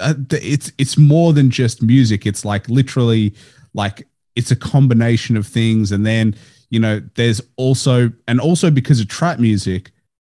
[0.00, 2.26] a it's it's more than just music.
[2.26, 3.32] It's like literally
[3.74, 5.92] like it's a combination of things.
[5.92, 6.34] And then
[6.70, 9.92] you know there's also and also because of trap music,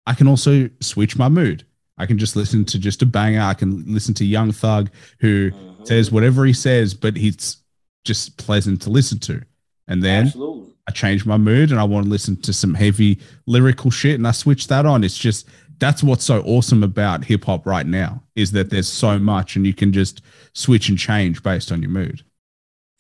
[0.07, 1.65] I can also switch my mood.
[1.99, 3.43] I can just listen to just a banger.
[3.43, 4.91] I can listen to Young Thug
[5.21, 5.85] who mm-hmm.
[5.85, 7.59] says whatever he says, but he's
[8.05, 9.43] just pleasant to listen to.
[9.89, 10.75] And then Absolutely.
[10.87, 14.27] I change my mood and I want to listen to some heavy lyrical shit and
[14.27, 15.03] I switch that on.
[15.03, 19.19] It's just that's what's so awesome about hip hop right now is that there's so
[19.19, 20.23] much and you can just
[20.53, 22.23] switch and change based on your mood.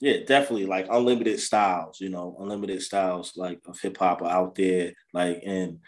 [0.01, 0.67] Yeah, definitely.
[0.67, 4.93] Like unlimited styles, you know, unlimited styles like of hip hop are out there.
[5.13, 5.81] Like and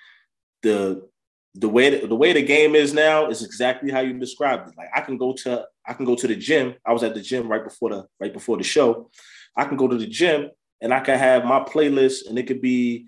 [0.62, 1.08] the
[1.54, 4.76] the way the, the way the game is now is exactly how you described it.
[4.76, 6.74] Like I can go to I can go to the gym.
[6.86, 9.10] I was at the gym right before the right before the show.
[9.56, 12.60] I can go to the gym and I can have my playlist and it could
[12.62, 13.06] be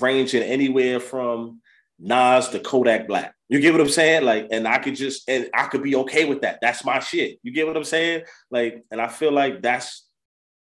[0.00, 1.60] ranging anywhere from
[2.00, 3.32] Nas to Kodak Black.
[3.48, 4.24] You get what I'm saying?
[4.24, 6.58] Like, and I could just and I could be okay with that.
[6.60, 7.38] That's my shit.
[7.42, 8.24] You get what I'm saying?
[8.50, 10.08] Like, and I feel like that's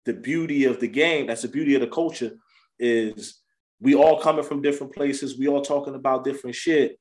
[0.04, 1.28] the beauty of the game.
[1.28, 2.32] That's the beauty of the culture
[2.78, 3.38] is
[3.80, 5.38] we all coming from different places.
[5.38, 6.98] We all talking about different shit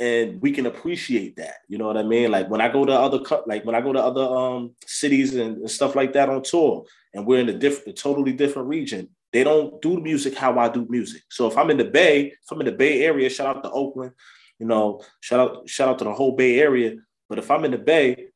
[0.00, 1.56] and we can appreciate that.
[1.68, 2.30] You know what I mean?
[2.30, 5.58] Like when I go to other like when I go to other um cities and,
[5.58, 6.84] and stuff like that on tour,
[7.14, 9.08] and we're in a different, a totally different region.
[9.32, 11.22] They don't do music how I do music.
[11.28, 13.70] So if I'm in the Bay, if I'm in the Bay Area, shout out to
[13.70, 14.12] Oakland,
[14.58, 16.94] you know, shout out, shout out to the whole Bay Area.
[17.28, 18.28] But if I'm in the Bay,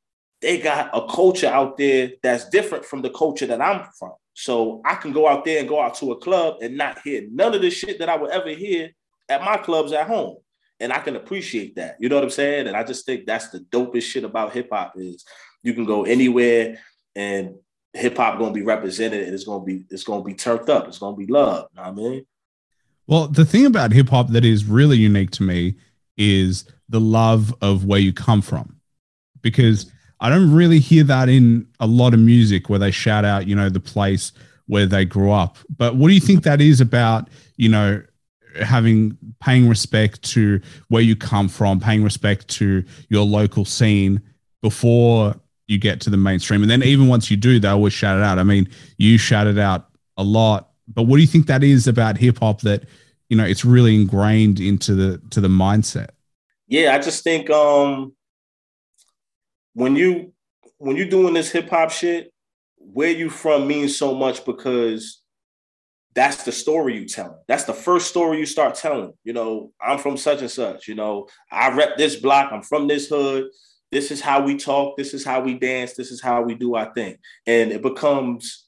[0.42, 4.12] they got a culture out there that's different from the culture that I'm from.
[4.34, 7.26] So I can go out there and go out to a club and not hear
[7.30, 8.90] none of the shit that I would ever hear
[9.28, 10.36] at my clubs at home
[10.82, 11.96] and I can appreciate that.
[12.00, 12.66] You know what I'm saying?
[12.66, 15.24] And I just think that's the dopest shit about hip hop is
[15.62, 16.78] you can go anywhere
[17.14, 17.54] and
[17.92, 20.88] hip hop gonna be represented and it's gonna be it's gonna be turned up.
[20.88, 21.68] It's gonna be loved.
[21.72, 22.26] You know what I mean?
[23.06, 25.76] Well, the thing about hip hop that is really unique to me
[26.16, 28.76] is the love of where you come from,
[29.40, 33.46] because I don't really hear that in a lot of music where they shout out,
[33.46, 34.32] you know, the place
[34.66, 35.58] where they grew up.
[35.76, 38.02] But what do you think that is about, you know,
[38.60, 44.20] having paying respect to where you come from, paying respect to your local scene
[44.60, 45.34] before
[45.66, 46.62] you get to the mainstream.
[46.62, 48.38] And then even once you do, they always shout it out.
[48.38, 51.88] I mean, you shout it out a lot, but what do you think that is
[51.88, 52.84] about hip hop that
[53.28, 56.10] you know it's really ingrained into the to the mindset?
[56.68, 58.14] Yeah, I just think um
[59.74, 60.32] when you
[60.78, 62.32] when you're doing this hip hop shit,
[62.76, 65.21] where you from means so much because
[66.14, 67.42] that's the story you tell.
[67.48, 69.12] That's the first story you start telling.
[69.24, 70.88] You know, I'm from such and such.
[70.88, 72.52] You know, I rep this block.
[72.52, 73.48] I'm from this hood.
[73.90, 74.96] This is how we talk.
[74.96, 75.94] This is how we dance.
[75.94, 77.18] This is how we do our thing.
[77.46, 78.66] And it becomes,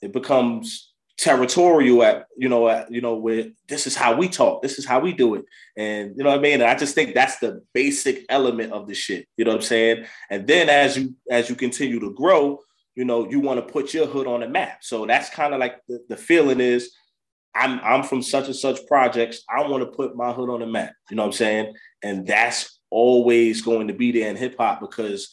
[0.00, 4.62] it becomes territorial at you know at, you know where this is how we talk.
[4.62, 5.44] This is how we do it.
[5.76, 6.54] And you know what I mean.
[6.54, 9.28] And I just think that's the basic element of the shit.
[9.36, 10.06] You know what I'm saying.
[10.30, 12.58] And then as you as you continue to grow
[12.94, 14.78] you know, you want to put your hood on the map.
[14.82, 16.92] So that's kind of like the, the feeling is
[17.54, 19.42] I'm I'm from such and such projects.
[19.48, 20.92] I want to put my hood on the map.
[21.10, 21.74] You know what I'm saying?
[22.02, 25.30] And that's always going to be there in hip hop because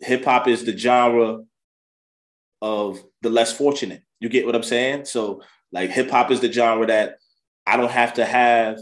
[0.00, 1.40] hip hop is the genre
[2.60, 4.02] of the less fortunate.
[4.20, 5.04] You get what I'm saying?
[5.06, 7.16] So like hip hop is the genre that
[7.66, 8.78] I don't have to have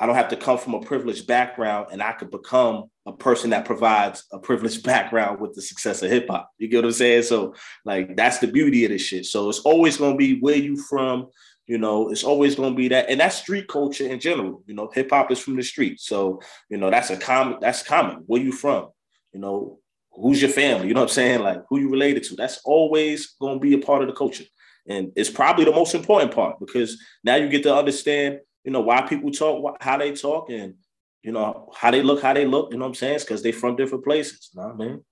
[0.00, 3.50] I don't have to come from a privileged background and I could become a person
[3.50, 6.50] that provides a privileged background with the success of hip hop.
[6.58, 7.24] You get what I'm saying?
[7.24, 9.26] So, like, that's the beauty of this shit.
[9.26, 11.28] So, it's always to be where you from.
[11.66, 14.64] You know, it's always to be that, and that's street culture in general.
[14.66, 17.58] You know, hip hop is from the street, so you know that's a common.
[17.60, 18.24] That's common.
[18.26, 18.88] Where you from?
[19.32, 19.78] You know,
[20.10, 20.88] who's your family?
[20.88, 21.42] You know what I'm saying?
[21.42, 22.34] Like, who you related to?
[22.34, 24.46] That's always to be a part of the culture,
[24.88, 28.80] and it's probably the most important part because now you get to understand you know,
[28.80, 30.74] why people talk, how they talk, and
[31.22, 32.72] you know, how they look, how they look.
[32.72, 33.16] You know what I'm saying?
[33.16, 34.50] It's because they from different places.
[34.54, 35.04] You know what I mean?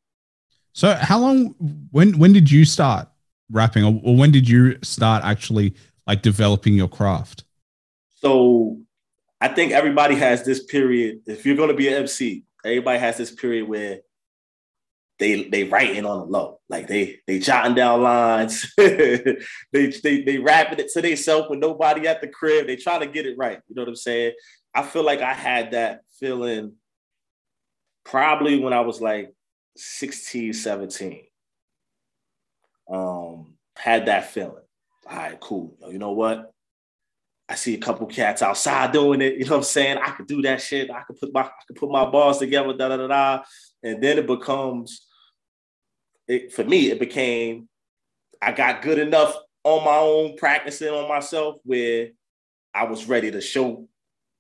[0.73, 1.55] So, how long?
[1.91, 3.09] When when did you start
[3.51, 5.75] rapping, or, or when did you start actually
[6.07, 7.45] like developing your craft?
[8.17, 8.79] So,
[9.41, 11.21] I think everybody has this period.
[11.27, 14.01] If you're going to be an MC, everybody has this period where
[15.19, 19.37] they they writing on the low, like they they jotting down lines, they
[19.73, 22.67] they they rapping it to themselves with nobody at the crib.
[22.67, 23.61] They trying to get it right.
[23.69, 24.33] You know what I'm saying?
[24.75, 26.75] I feel like I had that feeling
[28.05, 29.35] probably when I was like
[29.77, 31.25] 16, 17.
[32.91, 34.65] Um, had that feeling.
[35.09, 35.77] All right, cool.
[35.91, 36.53] You know what?
[37.49, 39.35] I see a couple cats outside doing it.
[39.35, 39.99] You know what I'm saying?
[39.99, 40.91] I could do that shit.
[40.91, 43.43] I could put my I could put my balls together, da da da da.
[43.83, 45.07] And then it becomes
[46.29, 47.69] it, for me, it became
[48.41, 52.11] I got good enough on my own practicing on myself where
[52.73, 53.89] I was ready to show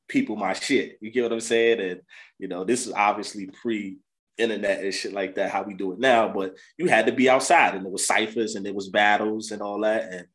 [0.09, 0.99] people my shit.
[1.01, 1.80] You get what I'm saying?
[1.80, 2.01] And
[2.39, 3.99] you know, this is obviously pre
[4.36, 7.28] internet and shit like that, how we do it now, but you had to be
[7.28, 10.12] outside and there was ciphers and there was battles and all that.
[10.12, 10.26] And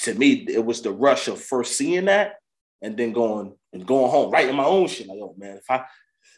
[0.00, 2.36] to me, it was the rush of first seeing that
[2.80, 5.06] and then going and going home, writing my own shit.
[5.06, 5.84] Like, oh man, if I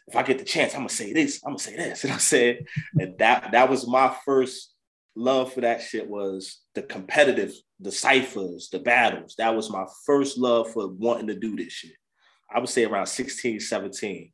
[0.07, 2.03] if I get the chance, I'm gonna say this, I'm gonna say this.
[2.03, 2.65] And I said,
[2.99, 4.73] and that that was my first
[5.15, 9.35] love for that shit was the competitive, the ciphers, the battles.
[9.37, 11.93] That was my first love for wanting to do this shit.
[12.53, 14.31] I would say around 16, 17.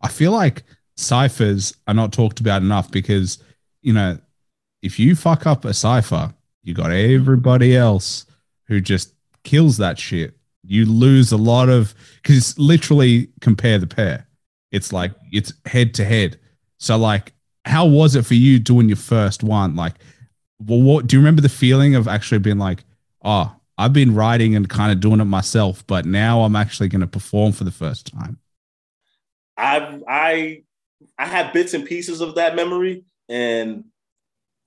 [0.00, 0.64] I feel like
[0.96, 3.38] ciphers are not talked about enough because,
[3.82, 4.18] you know,
[4.82, 8.26] if you fuck up a cipher, you got everybody else
[8.66, 9.14] who just
[9.44, 10.36] kills that shit.
[10.64, 14.26] You lose a lot of because literally compare the pair.
[14.72, 16.38] It's like it's head to head.
[16.78, 17.32] So like,
[17.64, 19.76] how was it for you doing your first one?
[19.76, 19.94] Like,
[20.58, 22.84] well, what do you remember the feeling of actually being like,
[23.24, 27.00] oh, I've been writing and kind of doing it myself, but now I'm actually going
[27.00, 28.38] to perform for the first time.
[29.56, 30.62] I I
[31.18, 33.84] I have bits and pieces of that memory, and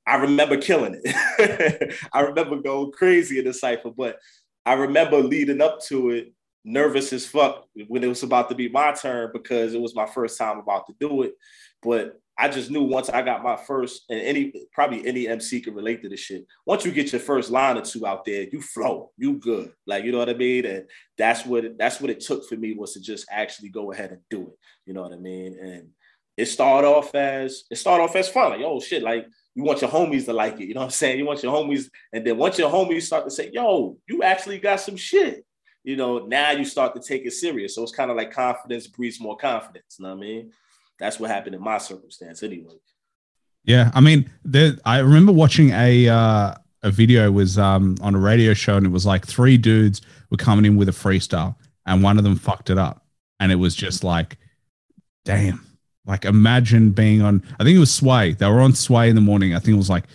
[0.06, 1.95] I remember killing it.
[2.14, 4.20] I remember going crazy in the cipher, but
[4.66, 6.34] I remember leading up to it,
[6.66, 10.07] nervous as fuck when it was about to be my turn because it was my
[10.07, 11.34] first time about to do it.
[11.82, 15.74] But I just knew once I got my first, and any probably any MC can
[15.74, 16.45] relate to this shit.
[16.66, 19.72] Once you get your first line or two out there, you flow, you good.
[19.88, 20.66] Like you know what I mean?
[20.66, 20.86] And
[21.18, 24.11] that's what it, that's what it took for me was to just actually go ahead
[24.11, 24.57] and do it.
[24.86, 25.57] You know what I mean?
[25.61, 25.89] And
[26.36, 28.49] it started off as it started off as fun.
[28.49, 30.66] Like, oh shit, like you want your homies to like it.
[30.66, 31.18] You know what I'm saying?
[31.18, 34.59] You want your homies, and then once your homies start to say, yo, you actually
[34.59, 35.45] got some shit.
[35.86, 37.76] You know, now you start to take it serious.
[37.76, 39.98] So it's kind of like confidence breeds more confidence.
[39.98, 40.52] You know what I mean?
[41.00, 42.76] that's what happened in my circumstance anyway.
[43.64, 48.20] Yeah, I mean, there, I remember watching a uh, a video was um, on a
[48.20, 51.56] radio show, and it was like three dudes were coming in with a freestyle,
[51.86, 53.06] and one of them fucked it up,
[53.40, 54.38] and it was just like,
[55.26, 55.66] damn,
[56.06, 57.44] like imagine being on.
[57.60, 58.34] I think it was Sway.
[58.34, 59.56] They were on Sway in the morning.
[59.56, 60.06] I think it was like,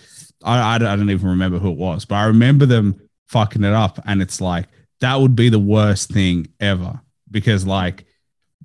[0.45, 3.99] I I don't even remember who it was, but I remember them fucking it up,
[4.07, 4.68] and it's like
[5.01, 8.05] that would be the worst thing ever because like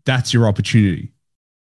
[0.05, 1.11] that's your opportunity.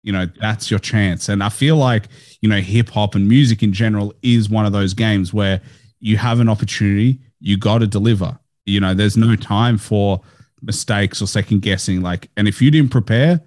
[0.03, 1.29] You know that's your chance.
[1.29, 2.07] And i feel like
[2.41, 5.61] you know hip hop and music in general is one of those games where
[5.99, 8.37] you have an opportunity you got to deliver.
[8.65, 10.21] You know there's no time for
[10.61, 12.01] mistakes or second guessing.
[12.01, 13.41] Like and if you didn't prepare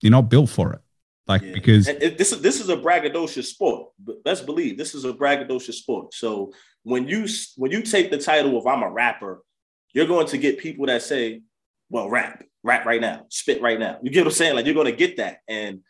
[0.00, 0.80] you're not built for it.
[1.28, 1.52] Like yeah.
[1.52, 3.90] because it, this is this is a braggadocious sport.
[4.24, 6.14] Let's believe this is a braggadocious sport.
[6.14, 6.52] So
[6.82, 9.42] when you when you take the title of i'm a rapper
[9.92, 11.42] you're going to get people that say
[11.90, 14.74] well rap rap right now spit right now you get what i'm saying like you're
[14.74, 15.80] going to get that and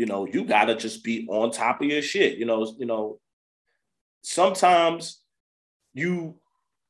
[0.00, 2.38] you know, you gotta just be on top of your shit.
[2.38, 3.20] You know, you know,
[4.22, 5.20] sometimes
[5.92, 6.38] you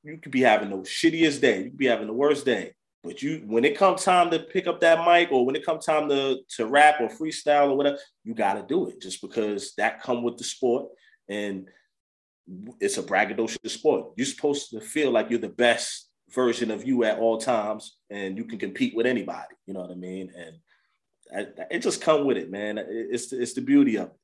[0.04, 2.72] you could be having the shittiest day, you could be having the worst day.
[3.02, 5.86] But you when it comes time to pick up that mic or when it comes
[5.86, 10.00] time to to rap or freestyle or whatever, you gotta do it just because that
[10.00, 10.86] come with the sport
[11.28, 11.66] and
[12.78, 14.12] it's a braggadocious sport.
[14.16, 18.36] You're supposed to feel like you're the best version of you at all times and
[18.36, 19.54] you can compete with anybody.
[19.66, 20.32] You know what I mean?
[20.36, 22.78] And it just come with it, man.
[22.78, 24.16] It's it's the beauty of it.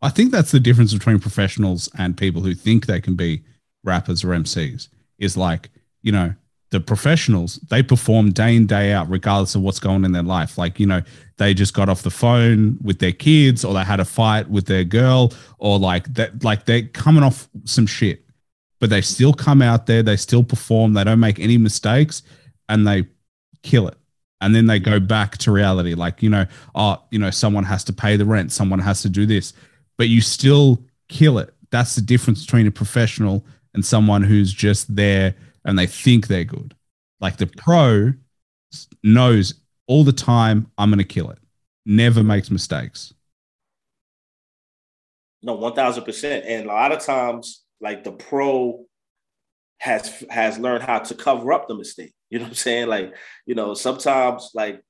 [0.00, 3.44] I think that's the difference between professionals and people who think they can be
[3.84, 4.88] rappers or MCs.
[5.18, 5.70] Is like
[6.02, 6.34] you know
[6.70, 10.22] the professionals they perform day in day out regardless of what's going on in their
[10.22, 10.58] life.
[10.58, 11.02] Like you know
[11.36, 14.66] they just got off the phone with their kids or they had a fight with
[14.66, 18.21] their girl or like that like they're coming off some shit,
[18.82, 20.02] but they still come out there.
[20.02, 20.94] They still perform.
[20.94, 22.24] They don't make any mistakes
[22.68, 23.06] and they
[23.62, 23.96] kill it
[24.40, 27.84] and then they go back to reality like you know oh you know someone has
[27.84, 29.52] to pay the rent someone has to do this
[29.96, 34.94] but you still kill it that's the difference between a professional and someone who's just
[34.96, 35.32] there
[35.64, 36.74] and they think they're good
[37.20, 38.12] like the pro
[39.04, 39.54] knows
[39.86, 41.38] all the time i'm going to kill it
[41.86, 43.14] never makes mistakes
[45.40, 48.84] no 1000% and a lot of times like the pro
[49.78, 52.88] has has learned how to cover up the mistake you know what I'm saying?
[52.88, 53.14] Like,
[53.44, 54.82] you know, sometimes like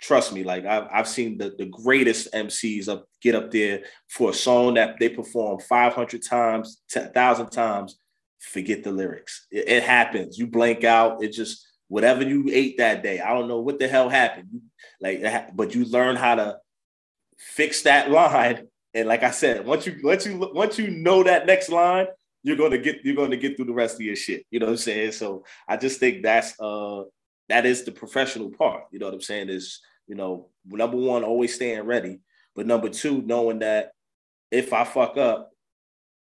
[0.00, 4.30] trust me, like I've, I've seen the, the greatest MCs up get up there for
[4.30, 7.98] a song that they perform 500 times, 10,000 times,
[8.38, 9.46] forget the lyrics.
[9.50, 10.38] It, it, happens.
[10.38, 11.22] You blank out.
[11.22, 14.62] It just, whatever you ate that day, I don't know what the hell happened.
[14.98, 15.22] Like,
[15.54, 16.56] but you learn how to
[17.36, 18.68] fix that line.
[18.94, 22.06] And like I said, once you, once you, once you know that next line,
[22.46, 24.46] you're gonna get you're gonna get through the rest of your shit.
[24.52, 25.12] You know what I'm saying?
[25.12, 27.02] So I just think that's uh
[27.48, 28.84] that is the professional part.
[28.92, 29.48] You know what I'm saying?
[29.48, 32.20] Is you know number one, always staying ready,
[32.54, 33.90] but number two, knowing that
[34.52, 35.50] if I fuck up,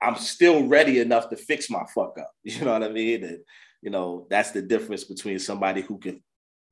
[0.01, 2.31] I'm still ready enough to fix my fuck up.
[2.43, 3.23] You know what I mean?
[3.23, 3.39] And
[3.83, 6.23] you know that's the difference between somebody who can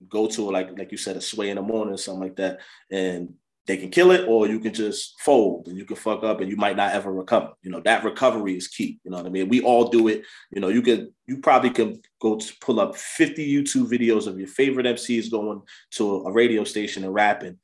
[0.10, 2.60] go to like like you said a sway in the morning or something like that,
[2.90, 3.36] and
[3.66, 6.50] they can kill it, or you can just fold and you can fuck up and
[6.50, 7.52] you might not ever recover.
[7.62, 9.00] You know that recovery is key.
[9.04, 9.48] You know what I mean?
[9.48, 10.24] We all do it.
[10.52, 14.38] You know you can you probably can go to pull up 50 YouTube videos of
[14.38, 15.62] your favorite MCs going
[15.92, 17.58] to a radio station and rapping.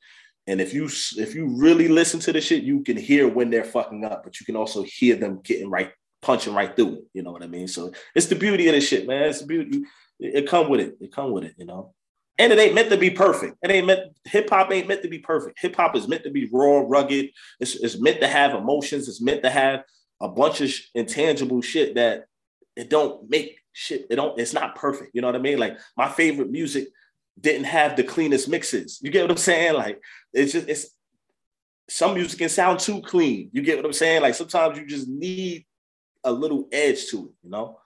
[0.46, 0.86] And if you
[1.18, 4.40] if you really listen to the shit, you can hear when they're fucking up, but
[4.40, 5.92] you can also hear them getting right,
[6.22, 7.04] punching right through it.
[7.12, 7.68] You know what I mean?
[7.68, 9.28] So it's the beauty of this shit, man.
[9.28, 9.82] It's the beauty.
[10.18, 10.96] It, it come with it.
[11.00, 11.54] It come with it.
[11.58, 11.94] You know.
[12.40, 13.56] And it ain't meant to be perfect.
[13.62, 15.60] It ain't meant hip hop ain't meant to be perfect.
[15.60, 17.30] Hip hop is meant to be raw, rugged.
[17.60, 19.08] It's, it's meant to have emotions.
[19.08, 19.84] It's meant to have
[20.22, 22.24] a bunch of intangible shit that
[22.76, 24.06] it don't make shit.
[24.08, 24.38] It don't.
[24.40, 25.10] It's not perfect.
[25.14, 25.58] You know what I mean?
[25.58, 26.88] Like my favorite music
[27.38, 29.00] didn't have the cleanest mixes.
[29.02, 29.74] You get what I'm saying?
[29.74, 30.00] Like
[30.32, 30.86] it's just it's
[31.90, 33.50] some music can sound too clean.
[33.52, 34.22] You get what I'm saying?
[34.22, 35.66] Like sometimes you just need
[36.24, 37.32] a little edge to it.
[37.42, 37.79] You know?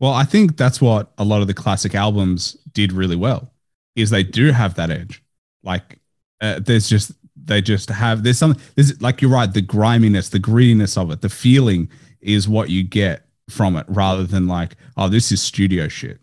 [0.00, 3.52] Well, I think that's what a lot of the classic albums did really well.
[3.94, 5.22] Is they do have that edge.
[5.62, 6.00] Like
[6.40, 7.12] uh, there's just
[7.44, 11.20] they just have there's something there's like you're right the griminess the greediness of it
[11.20, 11.88] the feeling
[12.20, 16.18] is what you get from it rather than like oh this is studio shit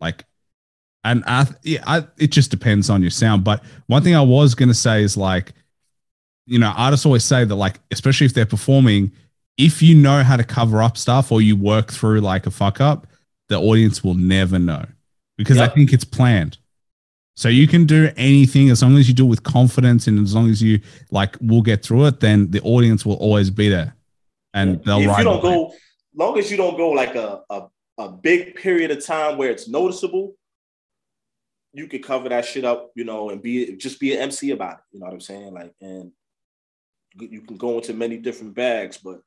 [0.00, 0.24] like
[1.04, 4.54] and I, yeah, I, it just depends on your sound but one thing i was
[4.54, 5.52] going to say is like
[6.46, 9.12] you know artists always say that like especially if they're performing
[9.56, 12.80] if you know how to cover up stuff or you work through like a fuck
[12.80, 13.06] up
[13.48, 14.84] the audience will never know
[15.36, 15.70] because yep.
[15.70, 16.58] I think it's planned.
[17.34, 20.34] So you can do anything as long as you do it with confidence and as
[20.34, 20.80] long as you
[21.10, 23.94] like will get through it, then the audience will always be there.
[24.54, 25.74] And they'll if you don't go,
[26.14, 27.66] long as you don't go like a, a,
[27.98, 30.34] a big period of time where it's noticeable,
[31.74, 34.78] you could cover that shit up, you know, and be just be an MC about
[34.78, 34.84] it.
[34.92, 35.52] You know what I'm saying?
[35.52, 36.10] Like, and
[37.14, 39.20] you can go into many different bags, but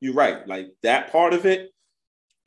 [0.00, 0.46] you're right.
[0.46, 1.70] Like that part of it,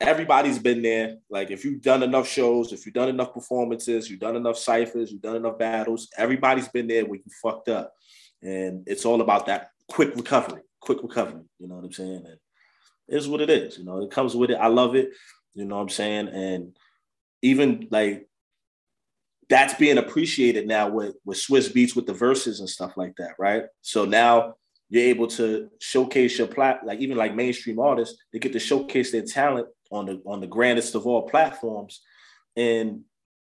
[0.00, 1.16] everybody's been there.
[1.28, 5.12] Like if you've done enough shows, if you've done enough performances, you've done enough ciphers,
[5.12, 7.92] you've done enough battles, everybody's been there when you fucked up.
[8.42, 11.42] And it's all about that quick recovery, quick recovery.
[11.58, 12.24] You know what I'm saying?
[12.26, 12.38] And
[13.08, 13.76] it's what it is.
[13.76, 14.56] You know, it comes with it.
[14.56, 15.10] I love it.
[15.54, 16.28] You know what I'm saying?
[16.28, 16.76] And
[17.42, 18.26] even like
[19.48, 23.32] that's being appreciated now with with Swizz Beatz with the Verzuz and stuff like that,
[23.38, 23.64] right?
[23.82, 24.54] So now
[24.88, 29.12] you're able to showcase your plat like even like mainstream artists, they get to showcase
[29.12, 32.00] their talent on the on the grandest of all platforms
[32.56, 33.02] and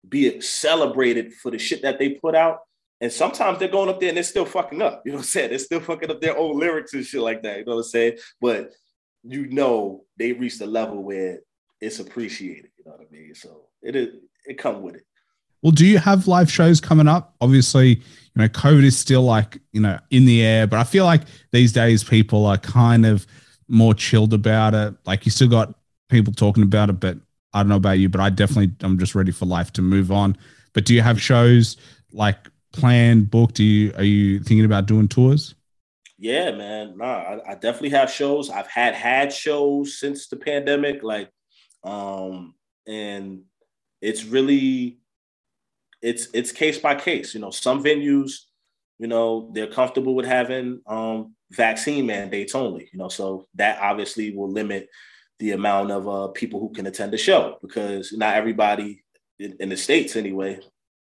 [0.07, 2.59] be celebrated for the shit that they put out.
[3.01, 5.01] And sometimes they're going up there and they're still fucking up.
[5.05, 5.49] You know what I'm saying?
[5.49, 7.59] They're still fucking up their own lyrics and shit like that.
[7.59, 8.17] You know what I'm saying?
[8.39, 8.71] But
[9.23, 11.39] you know they reached a level where
[11.81, 12.71] it's appreciated.
[12.77, 13.35] You know what I mean?
[13.35, 14.09] So it is
[14.45, 15.05] it come with it.
[15.61, 17.35] Well, do you have live shows coming up?
[17.39, 18.01] Obviously, you
[18.35, 21.21] know, COVID is still like, you know, in the air, but I feel like
[21.51, 23.25] these days people are kind of
[23.69, 24.93] more chilled about it.
[25.05, 25.73] Like you still got
[26.14, 27.18] people talking about it, but
[27.53, 30.11] I don't know about you, but I definitely I'm just ready for life to move
[30.11, 30.38] on.
[30.74, 31.78] But do you have shows
[32.11, 32.38] like
[32.72, 33.55] planned, booked?
[33.55, 35.55] Do you are you thinking about doing tours?
[36.18, 36.97] Yeah, man.
[36.97, 38.49] Nah, I, I definitely have shows.
[38.49, 41.30] I've had had shows since the pandemic, like,
[41.84, 42.55] um,
[42.88, 43.41] and
[44.01, 44.99] it's really
[46.01, 47.34] it's it's case by case.
[47.34, 48.34] You know, some venues,
[48.99, 52.89] you know, they're comfortable with having um vaccine mandates only.
[52.91, 54.89] You know, so that obviously will limit
[55.39, 59.03] the amount of uh, people who can attend the show because not everybody
[59.39, 60.59] in, in the states anyway.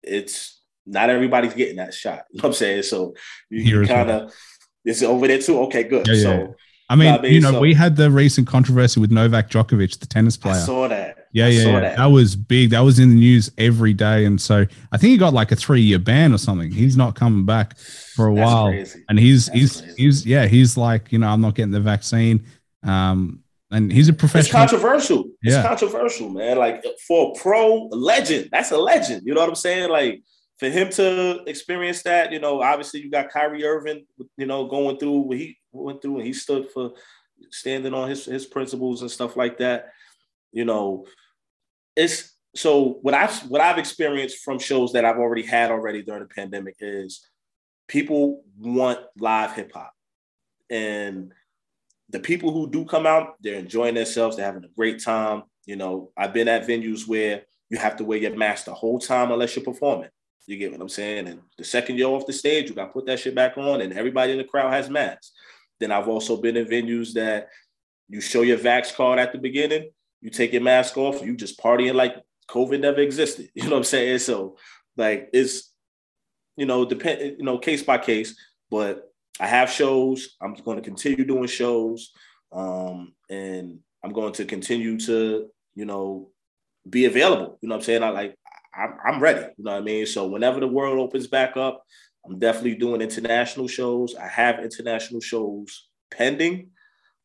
[0.03, 2.25] It's not everybody's getting that shot.
[2.31, 2.83] You know what I'm saying?
[2.83, 3.13] So
[3.49, 4.33] you, you kind of
[4.83, 5.59] it's over there too.
[5.63, 6.07] Okay, good.
[6.07, 6.31] Yeah, so.
[6.31, 6.47] Yeah.
[6.87, 10.37] I mean, you know, so, we had the recent controversy with Novak Djokovic, the tennis
[10.37, 10.53] player.
[10.53, 11.25] I saw that.
[11.31, 11.79] Yeah, yeah, yeah.
[11.79, 11.97] That.
[11.97, 12.05] that.
[12.05, 12.69] was big.
[12.69, 15.55] That was in the news every day, and so I think he got like a
[15.55, 16.71] three-year ban or something.
[16.71, 19.03] He's not coming back for a That's while, crazy.
[19.09, 19.95] and he's That's he's crazy.
[19.97, 22.45] he's yeah, he's like you know, I'm not getting the vaccine.
[22.83, 23.43] Um,
[23.75, 24.63] and he's a professional.
[24.63, 25.25] It's controversial.
[25.43, 25.59] Yeah.
[25.59, 26.57] It's controversial, man.
[26.57, 29.23] Like for a pro legend, that's a legend.
[29.25, 29.89] You know what I'm saying?
[29.89, 30.23] Like
[30.59, 34.05] for him to experience that, you know, obviously you got Kyrie Irving,
[34.37, 36.93] you know, going through what he went through, and he stood for
[37.51, 39.91] standing on his his principles and stuff like that.
[40.53, 41.05] You know,
[41.97, 46.21] it's so what I've what I've experienced from shows that I've already had already during
[46.21, 47.27] the pandemic is
[47.89, 49.91] people want live hip hop,
[50.69, 51.33] and
[52.09, 54.35] the people who do come out, they're enjoying themselves.
[54.35, 55.43] They're having a great time.
[55.65, 58.99] You know, I've been at venues where you have to wear your mask the whole
[58.99, 60.09] time unless you're performing.
[60.47, 61.27] You get what I'm saying?
[61.27, 63.81] And the second you're off the stage, you got to put that shit back on,
[63.81, 65.31] and everybody in the crowd has masks.
[65.79, 67.49] Then I've also been in venues that
[68.07, 69.89] you show your Vax card at the beginning,
[70.21, 72.15] you take your mask off, you just partying like
[72.49, 73.49] COVID never existed.
[73.55, 74.19] You know what I'm saying?
[74.19, 74.57] So,
[74.95, 75.73] like, it's
[76.55, 78.35] you know, depend, you know, case by case.
[78.69, 80.35] But I have shows.
[80.41, 82.11] I'm going to continue doing shows,
[82.51, 86.29] um, and I'm going to continue to, you know,
[86.89, 87.57] be available.
[87.61, 88.03] You know what I'm saying?
[88.03, 88.35] I like
[88.75, 89.41] I'm, I'm ready.
[89.57, 90.05] You know what I mean?
[90.05, 91.83] So whenever the world opens back up,
[92.25, 94.15] I'm definitely doing international shows.
[94.15, 96.69] I have international shows pending.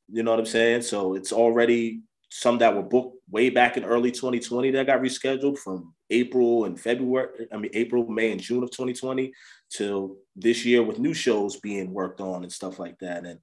[0.08, 0.82] You know what I'm saying?
[0.82, 2.00] So it's already
[2.30, 6.78] some that were booked way back in early 2020 that got rescheduled from April and
[6.78, 7.48] February.
[7.52, 9.32] I mean, April, May, and June of 2020
[9.70, 13.24] till this year with new shows being worked on and stuff like that.
[13.24, 13.38] And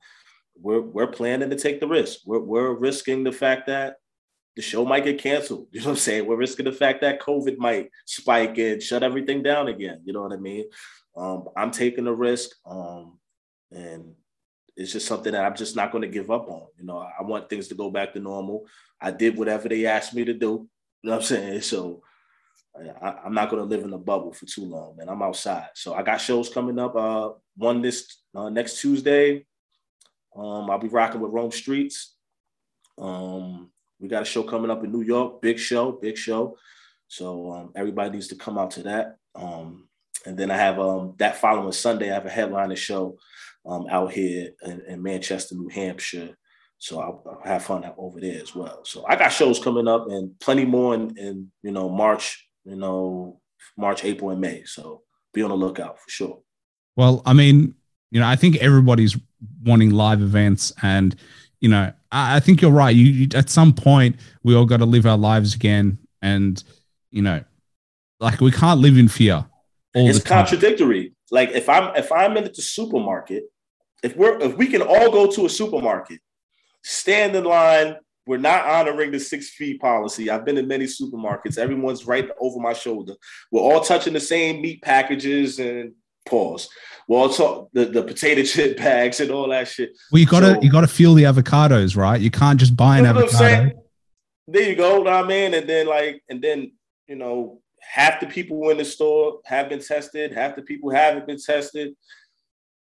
[0.60, 2.20] we're we're planning to take the risk.
[2.26, 3.98] We're we're risking the fact that
[4.56, 5.68] the show might get canceled.
[5.72, 6.26] You know what I'm saying?
[6.26, 10.02] We're risking the fact that COVID might spike and shut everything down again.
[10.04, 10.66] You know what I mean?
[11.16, 13.20] Um, I'm taking the risk, um,
[13.72, 14.14] and
[14.76, 16.68] it's just something that I'm just not going to give up on.
[16.78, 18.66] You know, I want things to go back to normal.
[19.02, 20.68] I did whatever they asked me to do.
[21.02, 21.62] You know what I'm saying?
[21.62, 22.04] So
[23.01, 25.09] I, am not going to live in a bubble for too long, man.
[25.09, 25.69] I'm outside.
[25.75, 26.95] So I got shows coming up.
[26.95, 29.45] Uh, one this uh, next Tuesday.
[30.36, 32.09] Um, I'll be rocking with Rome Streetz.
[32.97, 36.57] Um, we got a show coming up in New York, big show, big show.
[37.07, 39.17] So um, everybody needs to come out to that.
[39.34, 39.88] Um,
[40.25, 43.17] and then I have um, that following Sunday, I have a headliner show
[43.65, 46.38] um, out here in, in, Manchester, New Hampshire.
[46.80, 48.84] So I'll, I'll, have fun over there as well.
[48.84, 52.76] So I got shows coming up and plenty more in, in you know March, you
[52.76, 53.39] know
[53.78, 54.63] March, April, and May.
[54.65, 55.01] So
[55.34, 56.39] be on the lookout for sure.
[56.95, 57.76] Well, I mean,
[58.11, 59.18] you know, I think everybody's
[59.63, 61.15] wanting live events, and
[61.59, 62.95] you know, I, I think you're right.
[62.95, 66.61] You, you at some point we all got to live our lives again, and
[67.11, 67.43] you know,
[68.20, 69.45] like we can't live in fear.
[69.93, 71.13] it's contradictory.
[71.32, 73.43] Like if I'm if I'm in the supermarket,
[74.03, 76.20] if we're if we can all go to a supermarket,
[76.84, 77.97] stand in line.
[78.28, 80.30] We're not honoring the six feet policy.
[80.30, 81.57] I've been in many supermarkets.
[81.57, 83.13] Everyone's right over my shoulder.
[83.51, 85.93] We're all touching the same meat packages and
[86.25, 86.69] pause.
[87.07, 89.91] Well, talk the, the potato chip bags and all that shit.
[90.11, 92.19] Well, you gotta so, you gotta feel the avocados, right?
[92.19, 93.84] You can't just buy an you know avocado.
[94.49, 95.53] There you go, I mean?
[95.53, 96.71] And then like, and then
[97.07, 101.28] you know, half the people in the store have been tested, half the people haven't
[101.28, 101.95] been tested.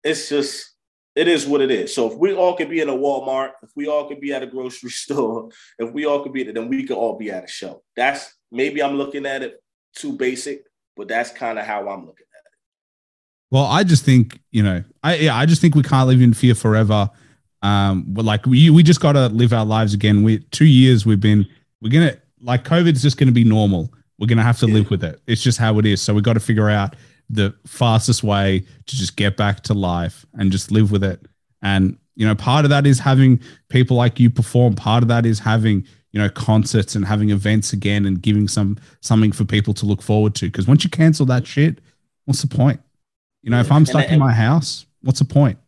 [0.02, 0.74] It's just
[1.18, 1.92] it is what it is.
[1.92, 4.44] So if we all could be in a Walmart, if we all could be at
[4.44, 5.48] a grocery store,
[5.78, 7.82] if we all could be, then we could all be at a show.
[7.96, 9.60] That's maybe I'm looking at it
[9.96, 10.62] too basic,
[10.96, 12.52] but that's kind of how I'm looking at it.
[13.50, 16.34] Well, I just think you know, I yeah, I just think we can't live in
[16.34, 17.10] fear forever.
[17.62, 20.22] Um, but like we we just got to live our lives again.
[20.22, 21.48] We two years we've been
[21.82, 23.92] we're gonna like COVID's just gonna be normal.
[24.20, 24.74] We're gonna have to yeah.
[24.74, 25.20] live with it.
[25.26, 26.00] It's just how it is.
[26.00, 26.94] So we got to figure out
[27.30, 31.26] the fastest way to just get back to life and just live with it.
[31.62, 34.74] And you know, part of that is having people like you perform.
[34.74, 38.76] Part of that is having you know concerts and having events again and giving some
[39.00, 40.46] something for people to look forward to.
[40.46, 41.80] Because once you cancel that shit,
[42.24, 42.80] what's the point?
[43.42, 45.58] You know, if I'm stuck and, in my house, what's the point?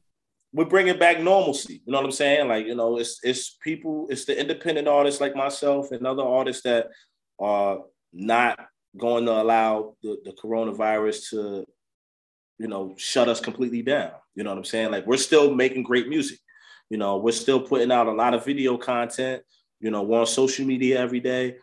[0.53, 1.83] We're bringing back normalcy.
[1.87, 2.49] You know what I'm saying?
[2.49, 6.63] Like, you know, it's it's people, it's the independent artists like myself and other artists
[6.63, 6.89] that
[7.39, 7.83] are
[8.13, 8.59] not
[8.97, 11.67] going to allow the, the coronavirus to,
[12.59, 14.13] you know, shut us completely down.
[14.35, 14.91] You know what I'm saying?
[14.91, 16.39] Like we're still making great music.
[16.89, 19.43] You know, we're still putting out a lot of video content.
[19.81, 21.57] You know, we're on social media every day.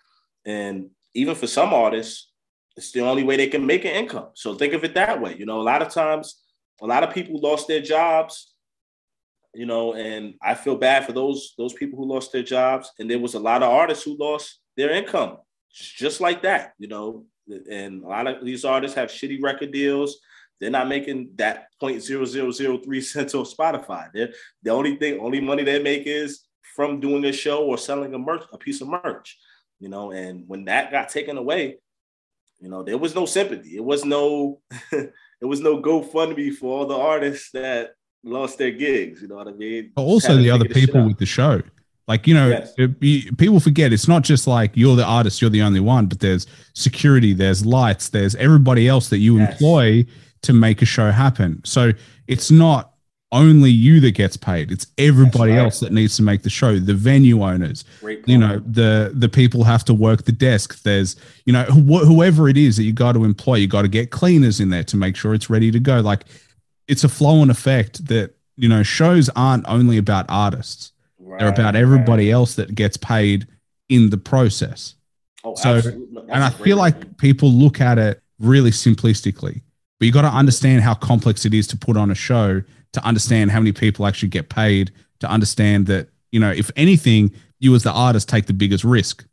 [0.45, 2.31] And even for some artists,
[2.77, 4.29] it's the only way they can make an income.
[4.35, 5.35] So think of it that way.
[5.37, 6.41] You know, a lot of times,
[6.81, 8.53] a lot of people lost their jobs,
[9.53, 12.91] you know, and I feel bad for those those people who lost their jobs.
[12.99, 15.39] And there was a lot of artists who lost their income
[15.71, 17.25] just like that, you know.
[17.69, 20.19] And a lot of these artists have shitty record deals.
[20.59, 24.09] They're not making that 0.0003 cents on Spotify.
[24.13, 26.41] They're, the only thing, only money they make is
[26.75, 29.37] from doing a show or selling a merch, a piece of merch,
[29.79, 30.11] you know.
[30.11, 31.77] And when that got taken away,
[32.59, 33.75] you know, there was no sympathy.
[33.77, 34.61] It was no,
[34.91, 35.11] it
[35.41, 37.91] was no GoFundMe for all the artists that
[38.23, 39.21] lost their gigs.
[39.21, 39.91] You know what I mean?
[39.95, 41.61] But Also, the other people with the show.
[42.07, 42.73] Like, you know, yes.
[42.77, 46.21] it, people forget it's not just like you're the artist, you're the only one, but
[46.21, 49.51] there's security, there's lights, there's everybody else that you yes.
[49.51, 50.05] employ
[50.43, 51.61] to make a show happen.
[51.65, 51.91] So
[52.27, 52.93] it's not
[53.33, 55.59] only you that gets paid, it's everybody right.
[55.59, 57.83] else that needs to make the show, the venue owners,
[58.25, 60.81] you know, the the people have to work the desk.
[60.83, 63.89] There's, you know, wh- whoever it is that you got to employ, you got to
[63.89, 65.99] get cleaners in there to make sure it's ready to go.
[65.99, 66.23] Like
[66.87, 70.93] it's a flow and effect that, you know, shows aren't only about artists
[71.27, 73.47] Right, They're about everybody else that gets paid
[73.89, 74.95] in the process.
[75.43, 75.81] Oh, so,
[76.29, 79.61] and I feel like people look at it really simplistically,
[79.99, 82.63] but you got to understand how complex it is to put on a show,
[82.93, 87.31] to understand how many people actually get paid, to understand that, you know, if anything,
[87.59, 89.25] you as the artist take the biggest risk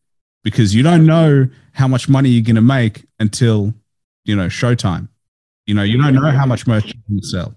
[0.42, 3.72] because you don't know how much money you're going to make until,
[4.24, 5.08] you know, showtime.
[5.66, 7.54] You know, you don't know how much merch you can sell.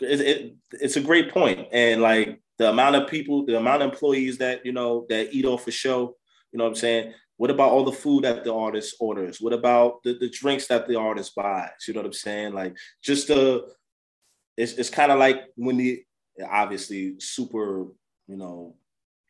[0.00, 1.68] It, it, it's a great point.
[1.72, 5.44] And like, the amount of people, the amount of employees that you know that eat
[5.44, 6.16] off a show,
[6.52, 7.14] you know what I'm saying?
[7.36, 9.40] What about all the food that the artist orders?
[9.40, 11.70] What about the, the drinks that the artist buys?
[11.88, 12.52] You know what I'm saying?
[12.52, 13.66] Like just the
[14.56, 16.04] it's it's kind of like when the
[16.48, 17.86] obviously super,
[18.28, 18.76] you know,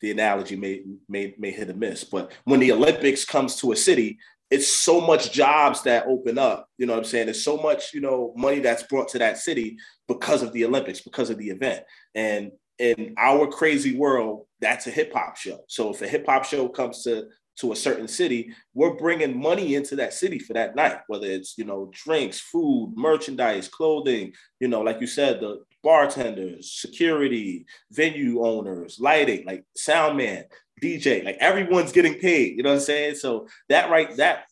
[0.00, 3.76] the analogy may may may hit a miss, but when the Olympics comes to a
[3.76, 4.18] city,
[4.50, 6.68] it's so much jobs that open up.
[6.76, 7.26] You know what I'm saying?
[7.26, 11.00] There's so much, you know, money that's brought to that city because of the Olympics,
[11.00, 11.82] because of the event.
[12.14, 15.60] And in our crazy world, that's a hip hop show.
[15.68, 19.76] So if a hip hop show comes to to a certain city, we're bringing money
[19.76, 24.68] into that city for that night, whether it's, you know, drinks, food, merchandise, clothing, you
[24.68, 30.44] know, like you said, the bartenders, security, venue owners, lighting, like sound man,
[30.82, 33.14] DJ, like everyone's getting paid, you know what I'm saying?
[33.16, 34.46] So that right, that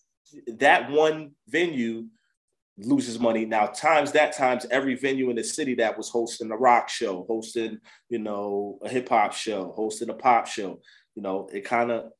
[0.59, 2.07] that one venue
[2.78, 3.44] loses money.
[3.44, 7.24] Now times that times every venue in the city that was hosting a rock show,
[7.28, 7.78] hosting,
[8.09, 10.81] you know, a hip hop show, hosting a pop show,
[11.15, 12.11] you know, it kind of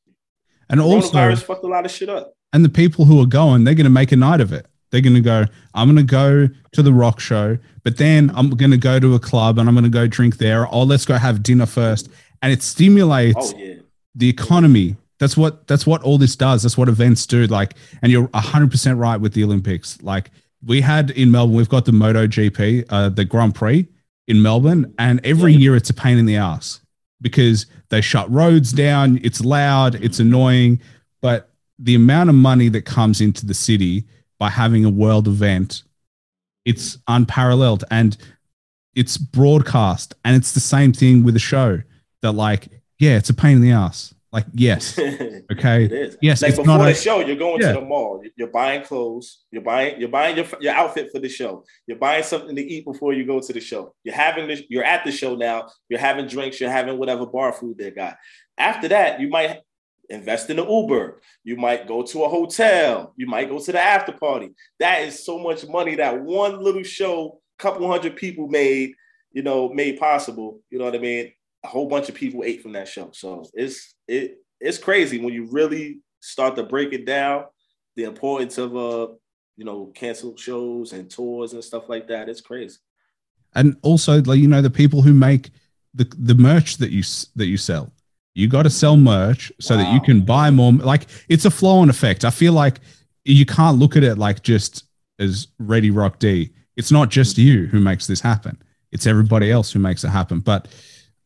[0.69, 2.35] and also fucked a lot of shit up.
[2.53, 4.67] And the people who are going, they're going to make a night of it.
[4.91, 8.51] They're going to go, I'm going to go to the rock show, but then I'm
[8.51, 10.67] going to go to a club and I'm going to go drink there.
[10.73, 12.11] Oh, let's go have dinner first.
[12.43, 13.75] And it stimulates oh, yeah.
[14.15, 14.97] the economy.
[15.19, 16.63] That's what that's what all this does.
[16.63, 17.47] That's what events do.
[17.47, 20.03] Like, and you're 100% right with the Olympics.
[20.03, 20.31] Like,
[20.65, 23.89] we had in Melbourne, we've got the MotoGP, uh, the Grand Prix
[24.29, 25.59] in Melbourne, and every yeah.
[25.59, 26.81] year it's a pain in the ass
[27.21, 29.21] because they shut roads down.
[29.23, 30.81] It's loud, it's annoying,
[31.21, 34.05] but the amount of money that comes into the city
[34.39, 35.83] by having a world event,
[36.65, 38.17] it's unparalleled and
[38.95, 40.15] it's broadcast.
[40.25, 41.83] And it's the same thing with a show
[42.21, 42.69] that, like,
[42.99, 44.15] yeah, it's a pain in the ass.
[44.33, 44.99] Like, yes.
[45.53, 45.85] Okay.
[45.85, 46.17] it is.
[46.23, 46.43] Yes.
[46.43, 47.73] Like before the a, show, you're going yeah.
[47.73, 48.23] to the mall.
[48.37, 49.45] You're buying clothes.
[49.51, 51.65] You're buying, you're buying your, your outfit for the show.
[51.87, 53.95] You're buying something to eat before you go to the show.
[54.05, 55.69] You're having this, you're at the show now.
[55.89, 58.17] You're having drinks, you're having whatever bar food they got.
[58.57, 59.61] After that, you might
[60.09, 61.21] invest in the Uber.
[61.45, 63.13] You might go to a hotel.
[63.17, 64.51] You might go to the after party.
[64.79, 68.95] That is so much money that one little show, couple hundred people made,
[69.33, 70.61] you know, made possible.
[70.71, 71.33] You know what I mean?
[71.65, 73.11] A whole bunch of people ate from that show.
[73.13, 77.45] So it's it it's crazy when you really start to break it down.
[77.97, 79.09] The importance of uh,
[79.57, 82.29] you know, canceled shows and tours and stuff like that.
[82.29, 82.79] It's crazy.
[83.55, 85.51] And also, like you know, the people who make
[85.95, 87.03] the the merch that you
[87.37, 87.93] that you sell
[88.35, 89.83] you got to sell merch so wow.
[89.83, 90.73] that you can buy more.
[90.73, 92.25] Like it's a flow on effect.
[92.25, 92.81] I feel like
[93.25, 94.85] you can't look at it like just
[95.19, 96.53] as ReadyRockDee.
[96.77, 98.61] It's not just you who makes this happen.
[98.91, 100.41] It's everybody else who makes it happen.
[100.41, 100.69] But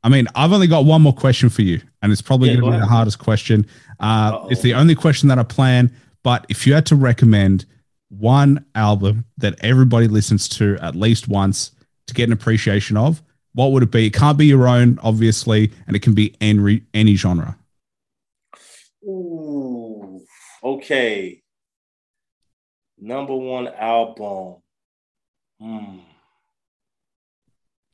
[0.06, 2.70] I mean, I've only got one more question for you, and it's probably yeah, going
[2.70, 3.66] to be the hardest question.
[3.98, 5.92] Uh, it's the only question that I plan.
[6.22, 7.66] But if you had to recommend
[8.08, 11.72] one album that everybody listens to at least once
[12.06, 13.20] to get an appreciation of,
[13.54, 14.06] what would it be?
[14.06, 17.58] It can't be your own, obviously, and it can be any any genre.
[19.02, 20.24] Ooh,
[20.62, 21.42] okay.
[22.96, 24.58] Number one album.
[25.60, 25.98] Hmm.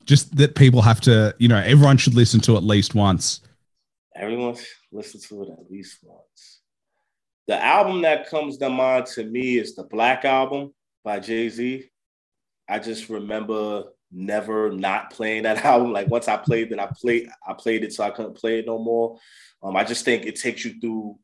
[0.05, 3.41] Just that people have to, you know, everyone should listen to at least once.
[4.15, 4.55] Everyone
[4.91, 6.61] listen to it at least once.
[7.47, 10.73] The album that comes to mind to me is the Black Album
[11.03, 11.89] by Jay Z.
[12.69, 15.91] I just remember never not playing that album.
[15.91, 18.65] Like once I played it, I played I played it so I couldn't play it
[18.65, 19.17] no more.
[19.61, 21.17] Um, I just think it takes you through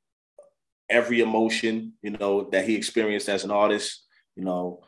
[0.90, 4.06] every emotion, you know, that he experienced as an artist.
[4.36, 4.84] You know,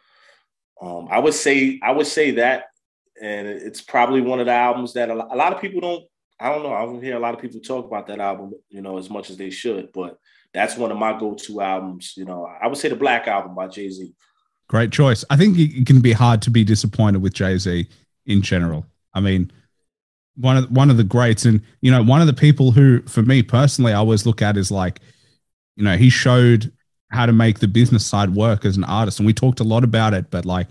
[0.82, 2.66] um, I would say I would say that,
[3.22, 6.04] and it's probably one of the albums that a lot of people don't.
[6.40, 6.74] I don't know.
[6.74, 9.30] I don't hear a lot of people talk about that album, you know, as much
[9.30, 9.92] as they should.
[9.94, 10.18] But
[10.54, 12.14] that's one of my go-to albums.
[12.18, 14.12] You know, I would say the Black Album by Jay Z.
[14.68, 15.24] Great choice.
[15.30, 17.88] I think it can be hard to be disappointed with Jay Z
[18.26, 18.88] in general.
[19.14, 19.52] I mean,
[20.36, 23.22] one of one of the greats, and you know, one of the people who, for
[23.22, 25.00] me personally, I always look at is like,
[25.76, 26.72] you know, he showed
[27.12, 29.84] how to make the business side work as an artist, and we talked a lot
[29.84, 30.32] about it.
[30.32, 30.70] But like,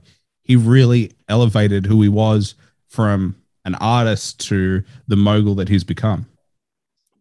[0.51, 2.57] he really elevated who he was
[2.89, 6.27] from an artist to the mogul that he's become.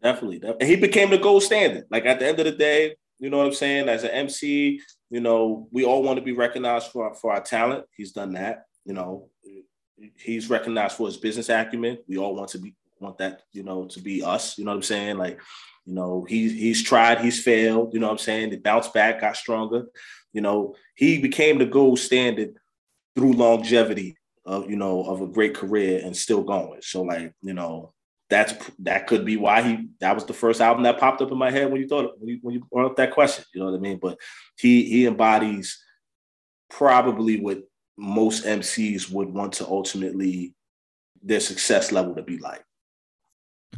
[0.01, 0.65] Definitely, definitely.
[0.65, 1.85] he became the gold standard.
[1.91, 3.87] Like at the end of the day, you know what I'm saying?
[3.87, 4.81] As an MC,
[5.11, 7.85] you know, we all want to be recognized for, for our talent.
[7.95, 8.63] He's done that.
[8.83, 9.29] You know,
[10.15, 11.99] he's recognized for his business acumen.
[12.07, 14.57] We all want to be want that, you know, to be us.
[14.57, 15.17] You know what I'm saying?
[15.19, 15.39] Like,
[15.85, 17.93] you know, he's he's tried, he's failed.
[17.93, 18.49] You know what I'm saying?
[18.49, 19.85] He bounced back, got stronger.
[20.33, 22.55] You know, he became the gold standard
[23.15, 26.81] through longevity of you know of a great career and still going.
[26.81, 27.93] So like, you know,
[28.29, 31.37] that's that could be why he that was the first album that popped up in
[31.37, 33.45] my head when you thought when you when you brought up that question.
[33.53, 33.99] You know what I mean?
[34.01, 34.17] But
[34.57, 35.81] he he embodies
[36.69, 37.63] probably what
[37.97, 40.55] most MCs would want to ultimately
[41.21, 42.63] their success level to be like.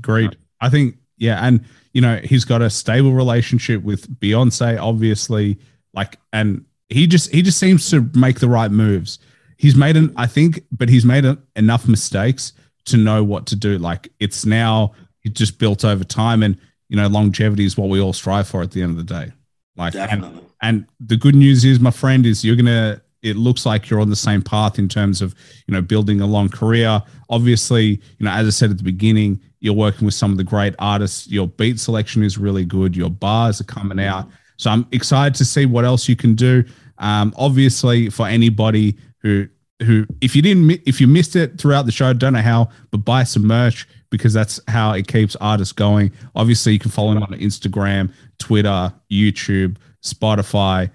[0.02, 0.36] Great.
[0.60, 5.60] I think yeah, and you know he's got a stable relationship with Beyonce, obviously.
[5.94, 9.20] Like, and he just he just seems to make the right moves.
[9.58, 12.54] He's made an I think, but he's made a, enough mistakes
[12.86, 13.78] to know what to do.
[13.78, 16.58] Like it's now he just built over time, and
[16.90, 19.32] you know longevity is what we all strive for at the end of the day.
[19.78, 20.40] Like, Definitely.
[20.62, 23.02] and, and the good news is, my friend, is you're gonna.
[23.22, 25.36] It looks like you're on the same path in terms of
[25.68, 27.02] you know building a long career.
[27.30, 30.44] Obviously, you know as I said at the beginning, you're working with some of the
[30.44, 31.30] great artists.
[31.30, 32.98] Your beat selection is really good.
[32.98, 34.28] Your bars are coming out.
[34.58, 36.64] So I'm excited to see what else you can do.
[37.02, 39.50] Um, obviously, for anybody who
[39.84, 43.00] who if you didn't if you missed it throughout the show, don't know how, but
[43.00, 46.12] buy some merch because that's how it keeps artists going.
[46.36, 50.92] Obviously, you can follow him on Instagram, Twitter, YouTube, Spotify,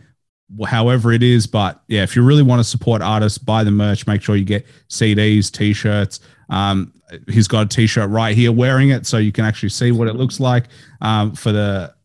[0.67, 1.47] however it is.
[1.47, 4.07] But yeah, if you really want to support artists, buy the merch.
[4.07, 6.21] Make sure you get CDs, t-shirts.
[6.49, 6.93] Um,
[7.29, 10.15] he's got a t-shirt right here wearing it, so you can actually see what it
[10.15, 10.65] looks like
[11.01, 11.96] um, for the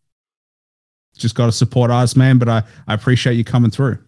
[1.21, 2.37] just got to support us, man.
[2.37, 3.99] But I, I appreciate you coming through.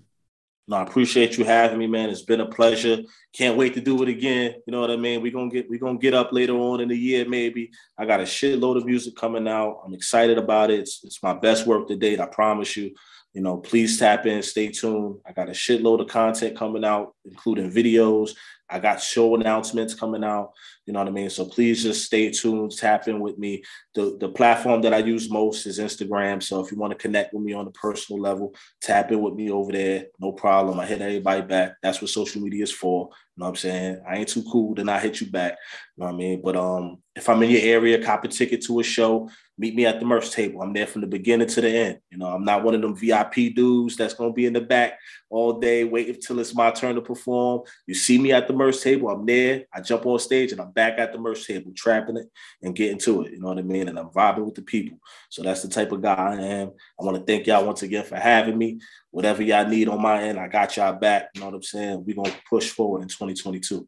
[0.65, 2.09] No, I appreciate you having me, man.
[2.09, 2.99] It's been a pleasure.
[3.33, 4.55] Can't wait to do it again.
[4.65, 5.21] You know what I mean?
[5.21, 7.71] We're gonna get we're gonna get up later on in the year, maybe.
[7.97, 9.81] I got a shitload of music coming out.
[9.85, 10.79] I'm excited about it.
[10.79, 12.93] It's, it's my best work to date, I promise you.
[13.33, 15.17] You know, please tap in, stay tuned.
[15.25, 18.31] I got a shitload of content coming out, including videos.
[18.69, 20.51] I got show announcements coming out.
[20.85, 21.29] You know what I mean?
[21.29, 23.63] So please just stay tuned, tap in with me.
[23.93, 26.41] The, the platform that I use most is Instagram.
[26.41, 29.35] So if you want to connect with me on a personal level, tap in with
[29.35, 30.07] me over there.
[30.19, 30.79] No problem.
[30.79, 31.73] I hit everybody back.
[31.81, 33.09] That's what social media is for.
[33.35, 34.01] You know what I'm saying?
[34.07, 35.57] I ain't too cool, then I hit you back.
[35.97, 36.41] You know what I mean?
[36.43, 39.85] But um, if I'm in your area, cop a ticket to a show, meet me
[39.85, 40.61] at the merch table.
[40.61, 41.99] I'm there from the beginning to the end.
[42.09, 44.99] You know, I'm not one of them VIP dudes that's gonna be in the back
[45.29, 47.61] all day waiting till it's my turn to perform.
[47.85, 49.65] You see me at the merch table, I'm there.
[49.73, 52.29] I jump on stage and I'm back at the merch table, trapping it
[52.61, 53.33] and getting to it.
[53.33, 53.87] You know what I mean?
[53.87, 54.97] And I'm vibing with the people.
[55.29, 56.71] So that's the type of guy I am.
[56.99, 58.79] I want to thank y'all once again for having me.
[59.11, 61.29] Whatever y'all need on my end, I got y'all back.
[61.35, 62.03] You know what I'm saying?
[62.05, 63.87] We're gonna push forward in 2022.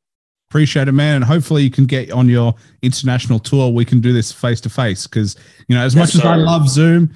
[0.56, 1.18] Appreciate it, man.
[1.18, 3.74] And hopefully you can get on your international tour.
[3.74, 5.36] We can do this face to face because,
[5.68, 6.20] you know, as yes, much sir.
[6.20, 7.14] as I love Zoom,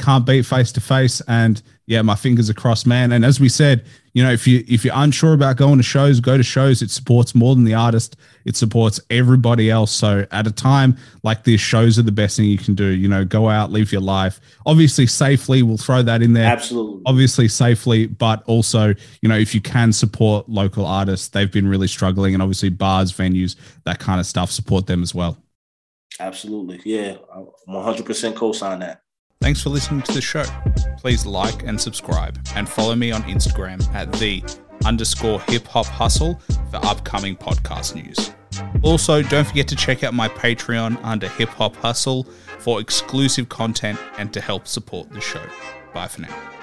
[0.00, 1.20] can't beat face to face.
[1.28, 3.12] And yeah, my fingers are crossed, man.
[3.12, 6.18] And as we said, you know, if you if you're unsure about going to shows,
[6.20, 6.82] go to shows.
[6.82, 8.16] It supports more than the artist.
[8.44, 9.92] It supports everybody else.
[9.92, 12.86] So at a time like this, shows are the best thing you can do.
[12.86, 14.40] You know, go out, live your life.
[14.66, 15.62] Obviously safely.
[15.62, 16.46] We'll throw that in there.
[16.50, 17.02] Absolutely.
[17.06, 21.88] Obviously safely, but also, you know, if you can support local artists, they've been really
[21.88, 25.36] struggling, and obviously bars, venues, that kind of stuff, support them as well.
[26.18, 26.80] Absolutely.
[26.84, 27.16] Yeah,
[27.68, 29.02] 100% co-sign that.
[29.40, 30.44] Thanks for listening to the show.
[30.98, 34.44] Please like and subscribe and follow me on Instagram at the
[34.84, 36.38] underscore hip hop hustle
[36.70, 38.32] for upcoming podcast news.
[38.82, 42.24] Also, don't forget to check out my Patreon under Hip Hop Hustle
[42.58, 45.42] for exclusive content and to help support the show.
[45.94, 46.59] Bye for now.